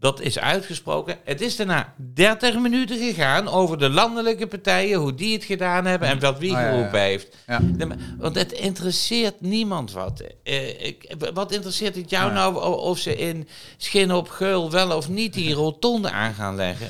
[0.04, 1.18] Dat is uitgesproken.
[1.24, 6.08] Het is daarna 30 minuten gegaan over de landelijke partijen, hoe die het gedaan hebben
[6.08, 6.72] en wat wie Ah, ja, ja.
[6.74, 7.36] geroepen heeft.
[7.48, 7.60] Ja.
[7.88, 10.24] Maar- Want het interesseert niemand wat.
[10.44, 12.34] Eh, ik, wat interesseert het jou Ja.
[12.34, 16.88] nou of ze in Schin op Geul wel of niet die rotonde aan gaan leggen?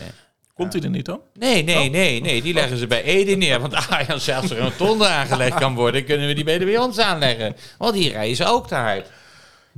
[0.54, 1.20] Komt hij er niet dan?
[1.34, 2.42] Nee, nee, nee, nee.
[2.42, 3.60] Die leggen ze bij Ede neer.
[3.60, 7.00] Want ah, zelfs er een rotonde aangelegd kan worden, kunnen we die beter bij ons
[7.00, 7.56] aanleggen.
[7.78, 9.08] Want die rijden ze ook te hype.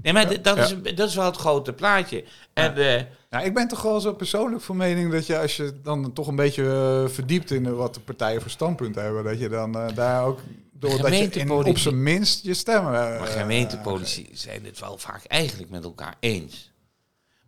[0.02, 2.24] Nee, maar dat, is, dat is wel het grote plaatje.
[2.54, 5.82] En eh, Ja, ik ben toch wel zo persoonlijk van mening dat je als je
[5.84, 9.50] dan toch een beetje eh, verdiept in wat de partijen voor standpunten hebben, dat je
[9.50, 10.40] dan eh, daar ook
[10.72, 12.92] doordat je in, op zijn minst je stemmen.
[12.92, 16.74] Maar gemeentepolitie zijn het wel vaak eigenlijk met elkaar eens.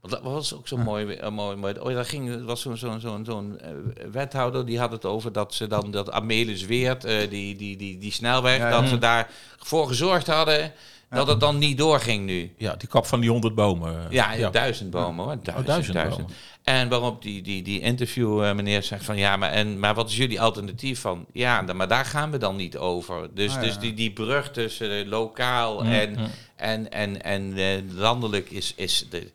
[0.02, 1.30] Want dat was ook zo mooi.
[1.30, 1.80] mooi, mooi.
[1.80, 3.72] Oh, ja, dat ging, er was zo'n zo'n zo'n zo'n eh,
[4.12, 7.98] wethouder die had het over dat ze dan dat Amelis Weert, eh, die, die, die,
[7.98, 8.88] die snelweg, Ja, dat ja.
[8.88, 10.74] ze daarvoor gezorgd hadden
[11.10, 12.54] dat het dan niet doorging nu.
[12.58, 14.08] Ja, die kap van die honderd bomen.
[14.10, 15.34] Ja, duizend bomen hoor.
[15.42, 16.22] Duizend, Oh, duizend duizend.
[16.22, 16.36] bomen.
[16.64, 20.10] En waarop die, die, die interview eh, meneer zegt van ja, maar, en, maar wat
[20.10, 21.26] is jullie alternatief van?
[21.34, 23.30] Ja, maar daar gaan we dan niet over.
[23.34, 23.68] Dus, Ah, ja.
[23.68, 26.26] dus die, die brug tussen eh, lokaal Mm, en, mm.
[26.56, 29.32] en, en, en eh, landelijk is, is de,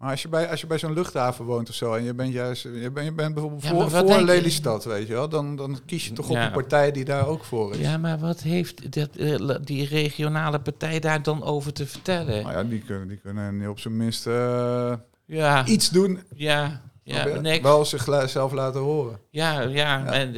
[0.00, 2.32] Maar als je bij, als je bij zo'n luchthaven woont of zo en je bent
[2.32, 4.20] juist, je bent, je bent bijvoorbeeld Ja, voor, voor?
[4.20, 6.46] Lelystad, weet je wel, dan, dan kies je toch op Ja.
[6.46, 7.78] een partij die daar ook voor is.
[7.78, 12.42] Ja, maar wat heeft dat, eh, die regionale partij daar dan over te vertellen?
[12.42, 14.92] Nou ja, die kunnen, die kunnen op zijn minst eh,
[15.24, 19.18] Ja, iets doen, ja, ja, wel zichzelf laten horen.
[19.30, 20.34] Ja, ja, en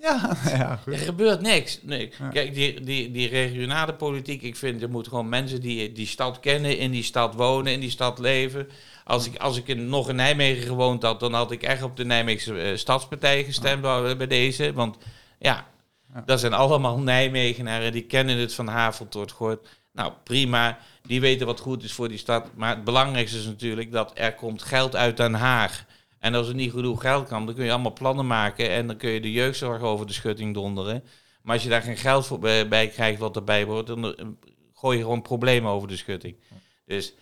[0.00, 1.78] Ja, ja, er gebeurt niks.
[1.82, 2.12] Nee.
[2.18, 2.28] Ja.
[2.28, 6.40] Kijk, die, die, die regionale politiek, ik vind, er moeten gewoon mensen die die stad
[6.40, 8.68] kennen, in die stad wonen, in die stad leven.
[9.04, 11.96] Als ik, als ik in, nog in Nijmegen gewoond had, dan had ik echt op
[11.96, 14.72] de Nijmeegse eh, Stadspartij gestemd bij- bij deze.
[14.72, 14.96] Want
[15.38, 15.66] ja,
[16.14, 16.22] Ja.
[16.26, 19.68] dat zijn allemaal Nijmegenaren, die kennen het van Havel tot Gort.
[19.92, 20.78] Nou, prima.
[21.02, 22.46] Die weten wat goed is voor die stad.
[22.56, 25.84] Maar het belangrijkste is natuurlijk dat er komt geld uit Den Haag.
[26.18, 28.70] En als er niet genoeg geld kan, dan kun je allemaal plannen maken.
[28.70, 31.04] En dan kun je de jeugdzorg over de schutting donderen.
[31.42, 34.26] Maar als je daar geen geld voor bij, krijgt wat erbij wordt, dan eh,
[34.74, 36.36] gooi je gewoon problemen over de schutting.
[36.84, 37.14] Dus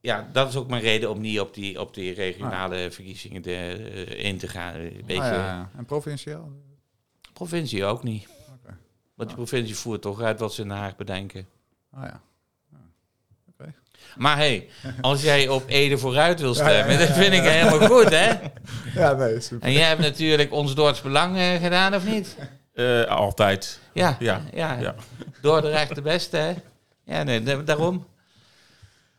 [0.00, 4.24] ja, dat is ook mijn reden om niet op die, op die regionale verkiezingen eh,
[4.24, 4.74] in te gaan.
[4.74, 5.70] Een beetje, Ah, ja.
[5.76, 6.50] En provinciaal?
[7.32, 8.28] Provincie ook niet.
[9.14, 11.48] Want die provincie voert toch uit wat ze in Den Haag bedenken.
[11.90, 12.22] Ah ja.
[14.16, 14.68] Maar hey,
[15.00, 17.50] als jij op Ede vooruit wil stemmen, ja, ja, dat vind ik ja.
[17.50, 18.30] helemaal goed, hè?
[18.94, 19.66] Ja, nee, super.
[19.66, 22.36] En jij hebt natuurlijk ons Dordts Belang eh, gedaan, of niet?
[22.74, 23.78] Eh, altijd.
[23.92, 24.76] Ja, Ja, ja.
[24.80, 24.94] ja.
[25.40, 26.52] Dordrecht de beste, hè?
[27.04, 28.06] Ja, nee, da- daarom.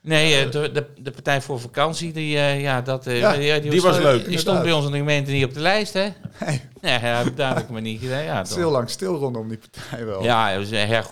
[0.01, 3.81] Nee, eh, de, de, de Partij voor Vakantie, die, eh, ja, dat, eh, Ja, die
[3.81, 6.07] was leuk, Die stond bij ons in de gemeente niet op de lijst, hè?
[6.45, 6.61] Nee.
[6.81, 8.23] Nee, ja, daar heb ik me niet gedaan.
[8.23, 10.23] Ja, heel lang stil rondom die partij wel.
[10.23, 10.89] ja we zijn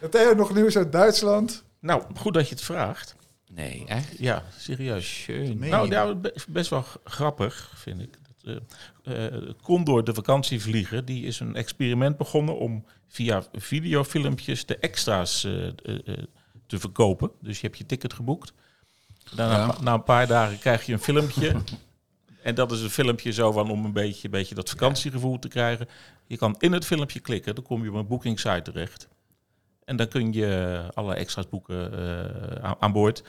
[0.00, 0.10] hergroeperen.
[0.10, 1.64] Theo, nog nieuws uit Duitsland?
[1.80, 3.16] Nou, goed dat je het vraagt.
[3.52, 4.18] Nee, echt?
[4.18, 5.26] Ja, serieus.
[5.54, 8.14] Nou, ja, be- best wel grappig, vind ik.
[8.42, 8.60] Dat,
[9.02, 15.44] eh, eh, Condor, de vakantievlieger, die is een experiment begonnen om via videofilmpjes de extra's
[15.44, 15.52] eh,
[16.66, 17.30] te verkopen.
[17.42, 18.52] Dus je hebt je ticket geboekt.
[19.34, 19.74] Daarna, Ja.
[19.80, 21.54] na een paar dagen krijg je een filmpje.
[22.42, 25.48] en dat is een filmpje zo van om een beetje, een beetje dat vakantiegevoel te
[25.48, 25.88] krijgen.
[26.26, 29.08] Je kan in het filmpje klikken, dan kom je op een bookingsite terecht.
[29.88, 33.22] En dan kun je alle extra's boeken eh, aan, aan boord.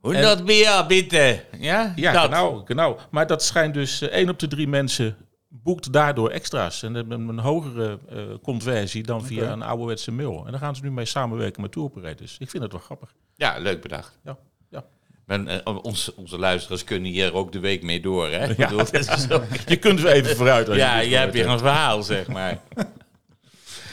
[0.00, 1.44] 100 bier, bitte.
[1.58, 2.22] Ja, Ja, dat.
[2.24, 2.98] genau, genau.
[3.10, 5.16] Maar dat schijnt dus eh, één op de drie mensen
[5.48, 6.82] boekt daardoor extra's.
[6.82, 10.42] En hebben een hogere eh, conversie dan via een ouderwetse mail.
[10.44, 12.36] En daar gaan ze nu mee samenwerken met tour operators.
[12.38, 13.14] Ik vind het wel grappig.
[13.36, 14.18] Ja, leuk bedacht.
[14.24, 14.38] Ja,
[14.70, 14.84] ja.
[15.26, 18.44] Men, onze, onze luisteraars kunnen hier ook de week mee door, hè?
[18.44, 18.54] Ja.
[18.56, 20.68] bedoel, dat is ook- Je kunt weer even vooruit.
[20.68, 22.60] Als ja, je hebt gehoord hier een verhaal, zeg maar.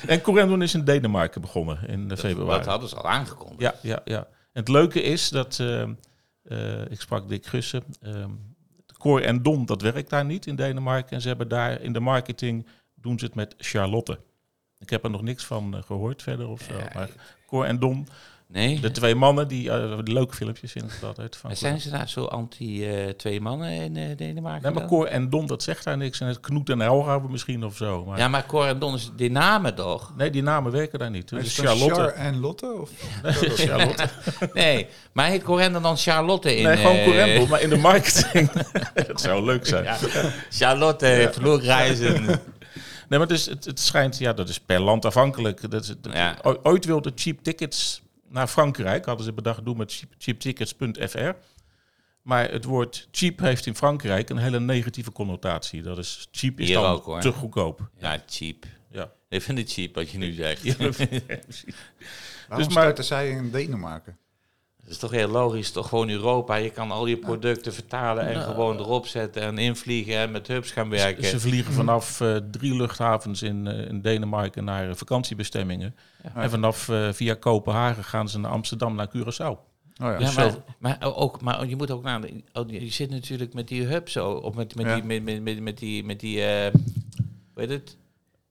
[0.07, 2.57] En Corendon is in Denemarken begonnen in februari.
[2.57, 3.61] Dat hadden ze al aangekondigd.
[3.61, 4.27] Ja, ja, ja.
[4.51, 5.81] En het leuke is dat, eh,
[6.43, 8.25] eh, ik sprak Dick Gussen, eh,
[8.97, 11.15] Cor en Don, dat werkt daar niet in Denemarken.
[11.15, 14.19] En ze hebben daar in de marketing, doen ze het met Charlotte.
[14.79, 16.77] Ik heb er nog niks van eh, gehoord verder of zo.
[16.77, 17.09] Ja, maar
[17.47, 18.07] Cor en Don,
[18.51, 18.79] Nee?
[18.79, 21.35] de twee mannen, die, eh, die leuke filmpjes vind ik altijd.
[21.35, 24.61] Van zijn ze daar zo anti-twee mannen in eh, Denemarken?
[24.61, 24.87] Nee, maar?
[24.89, 26.19] Cor en Don, dat zegt daar niks.
[26.19, 28.05] En het Knoet en Helga misschien of zo.
[28.05, 30.13] Maar Ja, maar Cor en Don is die namen toch?
[30.17, 31.31] Nee, die namen werken daar niet.
[31.31, 32.01] Is Dus het dan Charlotte.
[32.01, 32.73] Char en Lotte?
[32.81, 32.89] Of?
[33.65, 34.09] Charlotte.
[34.53, 36.63] Nee, maar heet Cor en dan Charlotte in?
[36.63, 38.51] Nee, gewoon eh, Cor en Don, maar in de marketing.
[39.07, 39.83] dat zou leuk zijn.
[39.83, 39.97] Ja.
[40.49, 42.25] Charlotte, vloerreizen.
[42.25, 45.71] Nee, maar het, is, het, het schijnt, ja, dat is per land afhankelijk.
[45.71, 46.37] Dat is, dat- Ja.
[46.63, 51.31] Ooit wilden cheap tickets naar Frankrijk, hadden ze bedacht, doen met cheap, cheaptickets.fr.
[52.21, 55.81] Maar het woord cheap heeft in Frankrijk een hele negatieve connotatie.
[55.81, 57.21] Dat is cheap is Hier dan ook, hoor.
[57.21, 57.89] te goedkoop.
[57.97, 58.65] Ja, cheap.
[58.91, 59.11] Ja.
[59.29, 60.77] Ik vind het cheap wat je nu zegt.
[60.77, 64.17] Waarom Dus maar- zij in Denemarken?
[64.89, 66.55] Dat is toch heel logisch, toch gewoon Europa.
[66.55, 70.71] Je kan al je producten vertalen en gewoon erop zetten en invliegen en met hubs
[70.71, 71.23] gaan werken.
[71.25, 75.95] Ze vliegen vanaf eh, drie luchthavens in, eh, in Denemarken naar eh, vakantiebestemmingen.
[76.35, 79.47] En vanaf eh, via Kopenhagen gaan ze naar Amsterdam, naar Curaçao.
[79.47, 79.57] Oh
[79.97, 80.19] ja.
[80.19, 82.21] Ja, zo- maar, maar, ook, maar je moet ook naar.
[82.21, 84.31] de- oh, Je zit natuurlijk met die hub zo.
[84.31, 84.93] Of met, met, Ja.
[84.95, 86.03] die, met, met, met, met die.
[86.03, 86.71] Met die eh,
[87.53, 87.97] hoe heet het?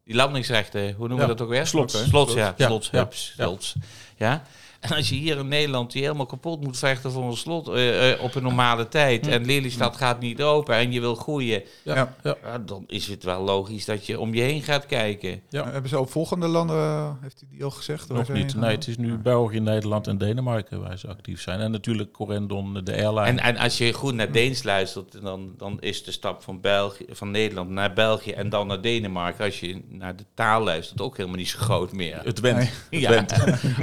[0.04, 0.94] Die landingsrechten.
[0.94, 1.66] Hoe noemen we dat ook weer?
[1.66, 2.04] slots.
[2.08, 2.54] Slots, ja.
[2.56, 3.44] Ja, Slots, ja, hubs, ja.
[3.44, 3.74] slots.
[4.16, 4.42] Ja.
[4.80, 8.12] En als je hier in Nederland die helemaal kapot moet vechten voor een slot eh,
[8.12, 9.26] eh, op een normale tijd.
[9.26, 11.62] En Lelystad gaat niet open en je wil groeien.
[11.82, 12.36] Ja, Ja.
[12.66, 15.40] dan is het wel logisch dat je om je heen gaat kijken.
[15.48, 15.70] Ja.
[15.70, 18.08] Hebben ze ook volgende landen, eh, heeft hij die al gezegd?
[18.08, 18.54] Nog niet.
[18.54, 21.60] Nee, het is nu België, Nederland en Denemarken waar ze actief zijn.
[21.60, 23.26] En natuurlijk Corendon, de airline.
[23.26, 27.04] En, en als je goed naar Deens luistert, dan, dan is de stap van, België,
[27.10, 31.16] van Nederland naar België en dan naar Denemarken, als je naar de taal luistert, ook
[31.16, 32.20] helemaal niet zo groot meer.
[32.24, 32.56] het went.
[32.58, 32.68] Nee.
[32.90, 33.10] Het Ja.
[33.10, 33.32] went.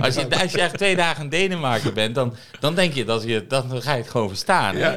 [0.02, 3.24] Als je, als je echt twee dagen in Denemarken bent, dan, dan denk je dat
[3.24, 4.78] je, dan ga je het gewoon verstaan.
[4.78, 4.96] Ja.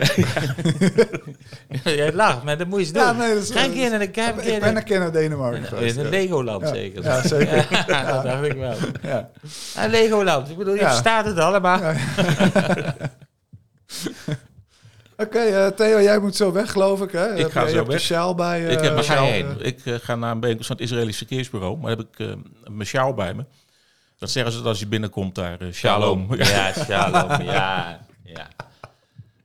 [1.84, 3.02] Jij lacht, maar dat moet je doen.
[3.02, 4.82] Ja, nee, dat is- Ga een keer naar de Kuip, een Ik keer ben naar
[4.82, 5.96] een keer naar Denemarken in geweest.
[5.96, 6.08] een ja.
[6.10, 6.68] Legoland Ja.
[6.74, 7.02] zeker.
[7.04, 7.66] Ja, zeker.
[7.88, 8.74] Ja, dat dacht ik wel.
[9.02, 9.30] Ja.
[9.76, 10.88] Ah, Legoland, ik bedoel, je Ja.
[10.88, 11.80] verstaat het allemaal.
[15.16, 17.10] Oké, eh, Theo, jij moet zo weg, geloof ik.
[17.12, 17.18] Hè?
[17.34, 18.00] Heb ga je, zo weg.
[18.00, 18.66] sjaal bij je.
[18.68, 19.26] ik heb mijn sjaal.
[19.26, 21.78] eh, Ik eh, ga naar een bijeenkomst van het Israëlisch Verkeersbureau.
[21.78, 22.26] Maar heb ik eh,
[22.70, 23.44] mijn sjaal bij me.
[24.18, 25.60] Dat zeggen ze dat als je binnenkomt daar.
[25.60, 26.34] eh, shalom.
[26.34, 28.00] Ja, shalom, ja.
[28.24, 28.48] ja.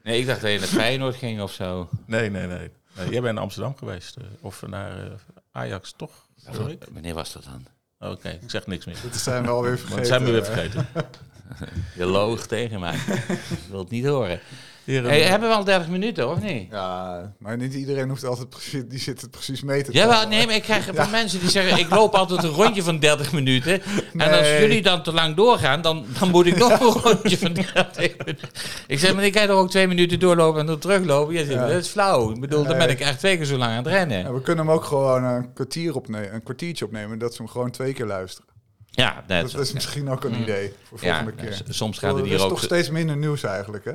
[0.04, 1.90] Nee, ik dacht dat je naar Feyenoord ging of zo.
[2.06, 2.72] Nee, nee, nee.
[2.96, 3.10] nee.
[3.10, 4.16] Jij bent naar Amsterdam geweest.
[4.16, 5.12] eh, of naar eh,
[5.52, 6.12] Ajax, toch?
[6.52, 6.78] Sorry?
[6.92, 7.66] Wanneer was dat dan?
[8.12, 8.96] Oké, ik zeg niks meer.
[9.04, 9.98] Dat zijn we alweer vergeten.
[9.98, 10.88] Dat zijn we weer vergeten.
[11.98, 12.96] Je loog tegen mij.
[13.28, 14.40] Ik wil het niet horen.
[14.86, 16.72] Hey, hebben we al 30 minuten, of niet?
[16.72, 20.30] Ja, maar niet iedereen hoeft altijd precies, die zit het precies mee te Jawel, tellen.
[20.30, 21.78] nee, maar ik krijg van mensen die zeggen...
[21.80, 23.82] ik loop altijd een rondje van 30 minuten.
[24.18, 25.82] En als jullie dan te lang doorgaan...
[25.82, 28.50] dan, dan moet ik nog een rondje van 30 minuten.
[28.88, 31.34] Ik zeg, maar ik kan er ook twee minuten doorlopen en dan teruglopen.
[31.34, 31.68] Je zegt, Ja.
[31.68, 32.32] dat is flauw.
[32.32, 34.20] Ik bedoel, dan ben ik echt twee keer zo lang aan het rennen.
[34.20, 37.52] Ja, we kunnen hem ook gewoon een, kwartier opnemen, een kwartiertje opnemen, dat ze hem
[37.52, 38.52] gewoon twee keer luisteren.
[38.96, 41.54] Ja, Dat is misschien ook een idee voor ja, volgende keer.
[41.54, 42.50] s- soms gaat het er hier is ook...
[42.50, 43.94] toch steeds minder nieuws eigenlijk, hè?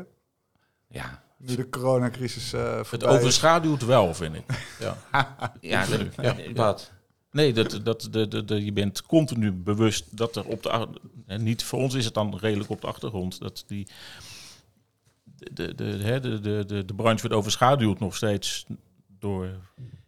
[0.90, 4.44] Ja, Nu de coronacrisis eh het overschaduwt wel, vind ik.
[4.80, 4.96] Ja.
[5.60, 6.52] ja, dat- Ja.
[6.54, 6.90] wat?
[7.30, 10.70] Nee, dat, dat, de, de, de, je bent continu bewust dat er op de...
[10.70, 10.86] ach-
[11.26, 13.40] En niet voor ons is het dan redelijk op de achtergrond.
[13.40, 13.86] Dat die...
[15.24, 18.66] De, de, de, hè, de, de, de, de branche wordt overschaduwd nog steeds
[19.18, 19.48] door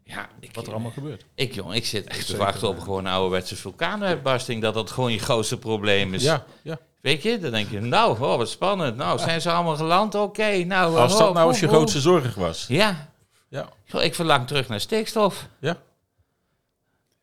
[0.04, 1.24] Ja, ik, wat er allemaal gebeurt.
[1.34, 4.62] ik, jong, ik zit echt te wachten op gewoon een ouderwetse vulkaanuitbarsting.
[4.62, 6.22] Dat dat gewoon je grootste probleem is.
[6.22, 6.78] Ja, ja.
[7.00, 8.96] Weet je, dan denk je, nou, oh, wat spannend.
[8.96, 10.14] Nou, zijn ze allemaal geland?
[10.14, 10.96] Oké, nou...
[10.96, 12.64] Als oh, dat nou eens je grootste zorg was.
[12.68, 13.08] Ja,
[13.48, 15.48] Ja, Goh, ik verlang terug naar stikstof.
[15.58, 15.76] ja.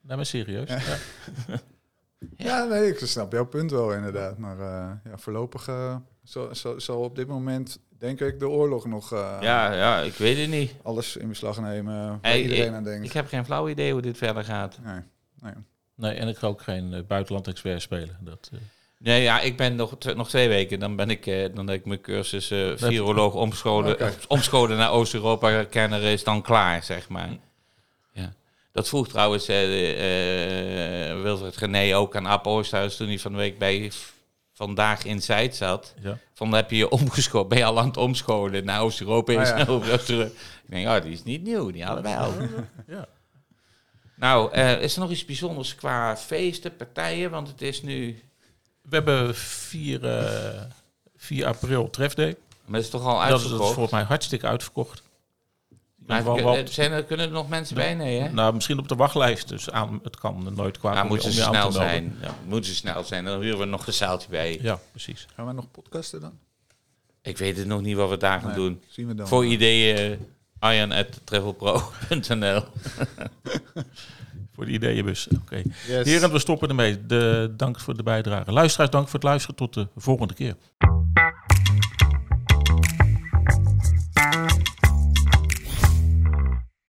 [0.02, 0.70] Nee, maar serieus.
[0.70, 0.80] Ja.
[2.38, 4.38] Ja, nee, ik snap jouw punt wel inderdaad.
[4.38, 8.86] Maar eh, ja, voorlopig eh, zal, zal, zal op dit moment, denk ik, de oorlog
[8.86, 10.74] nog eh, Ja, ja, ik weet het niet.
[10.84, 13.06] alles in beslag nemen waar Hey, iedereen ik, aan denkt.
[13.06, 14.78] ik heb geen flauw idee hoe dit verder gaat.
[14.84, 15.02] Nee,
[15.42, 15.54] nee.
[15.96, 18.18] Nee, en ik ga ook geen buitenland-expert spelen.
[18.20, 18.60] Dat, eh,
[19.00, 20.80] Nee, ja, ik ben nog, nog twee weken.
[20.80, 26.04] Dan ben ik, eh, dan heb ik mijn cursus eh viroloog omscholen, omscholen naar Oost-Europa-kenner
[26.04, 27.30] is dan klaar, zeg maar.
[28.12, 28.34] Ja.
[28.72, 33.58] Dat vroeg trouwens eh eh, Wilfred Gené ook aan Oosthuis toen hij van de week
[33.58, 33.92] bij
[34.58, 35.94] Vandaag in Zuid zat.
[36.02, 36.18] ja.
[36.34, 39.34] Van heb je je omgescholen, ben je al aan het omscholen naar Oost-Europa?
[39.34, 39.64] Ah, is ja.
[39.64, 40.28] nou weer terug.
[40.28, 42.34] Ik denk, oh, die is niet nieuw, die hadden wij al.
[42.88, 43.08] Ja.
[44.16, 47.32] Nou, eh, is er nog iets bijzonders qua feesten, partijen?
[47.32, 48.22] Want het is nu...
[48.90, 50.62] We hebben 4, eh
[51.16, 52.36] 4 april trefday.
[52.66, 53.74] Maar het is toch al Dat is, dat is uitverkocht?
[53.74, 55.02] volgens mij hartstikke uitverkocht.
[55.96, 57.94] Maar Wel- kun- wel- eh, zijn er, kunnen er nog mensen bij?
[57.94, 58.30] Nee, hè?
[58.30, 59.48] nou, misschien op de wachtlijst.
[59.48, 62.18] Dus aan, het kan nooit kwaad Ja, om je- moeten ze snel zijn.
[62.22, 63.26] Ja, moeten ze snel zijn.
[63.26, 64.60] Dan huren we nog een zaaltje bij.
[64.62, 65.26] Ja, precies.
[65.36, 66.40] Gaan we nog podcasten dan?
[67.22, 68.82] Ik weet het nog niet wat we daar gaan Nee, doen.
[68.90, 69.28] Zien we dan.
[69.28, 70.28] Voor ideeën,
[70.60, 72.64] Arjan at travelpro.nl.
[74.58, 75.28] Voor de ideeënbus.
[75.42, 75.62] Oké.
[75.88, 76.06] Yes.
[76.06, 77.06] Heren, we stoppen ermee.
[77.06, 78.52] De, dank voor de bijdrage.
[78.52, 79.56] Luisteraars, dank voor het luisteren.
[79.56, 80.56] Tot de volgende keer.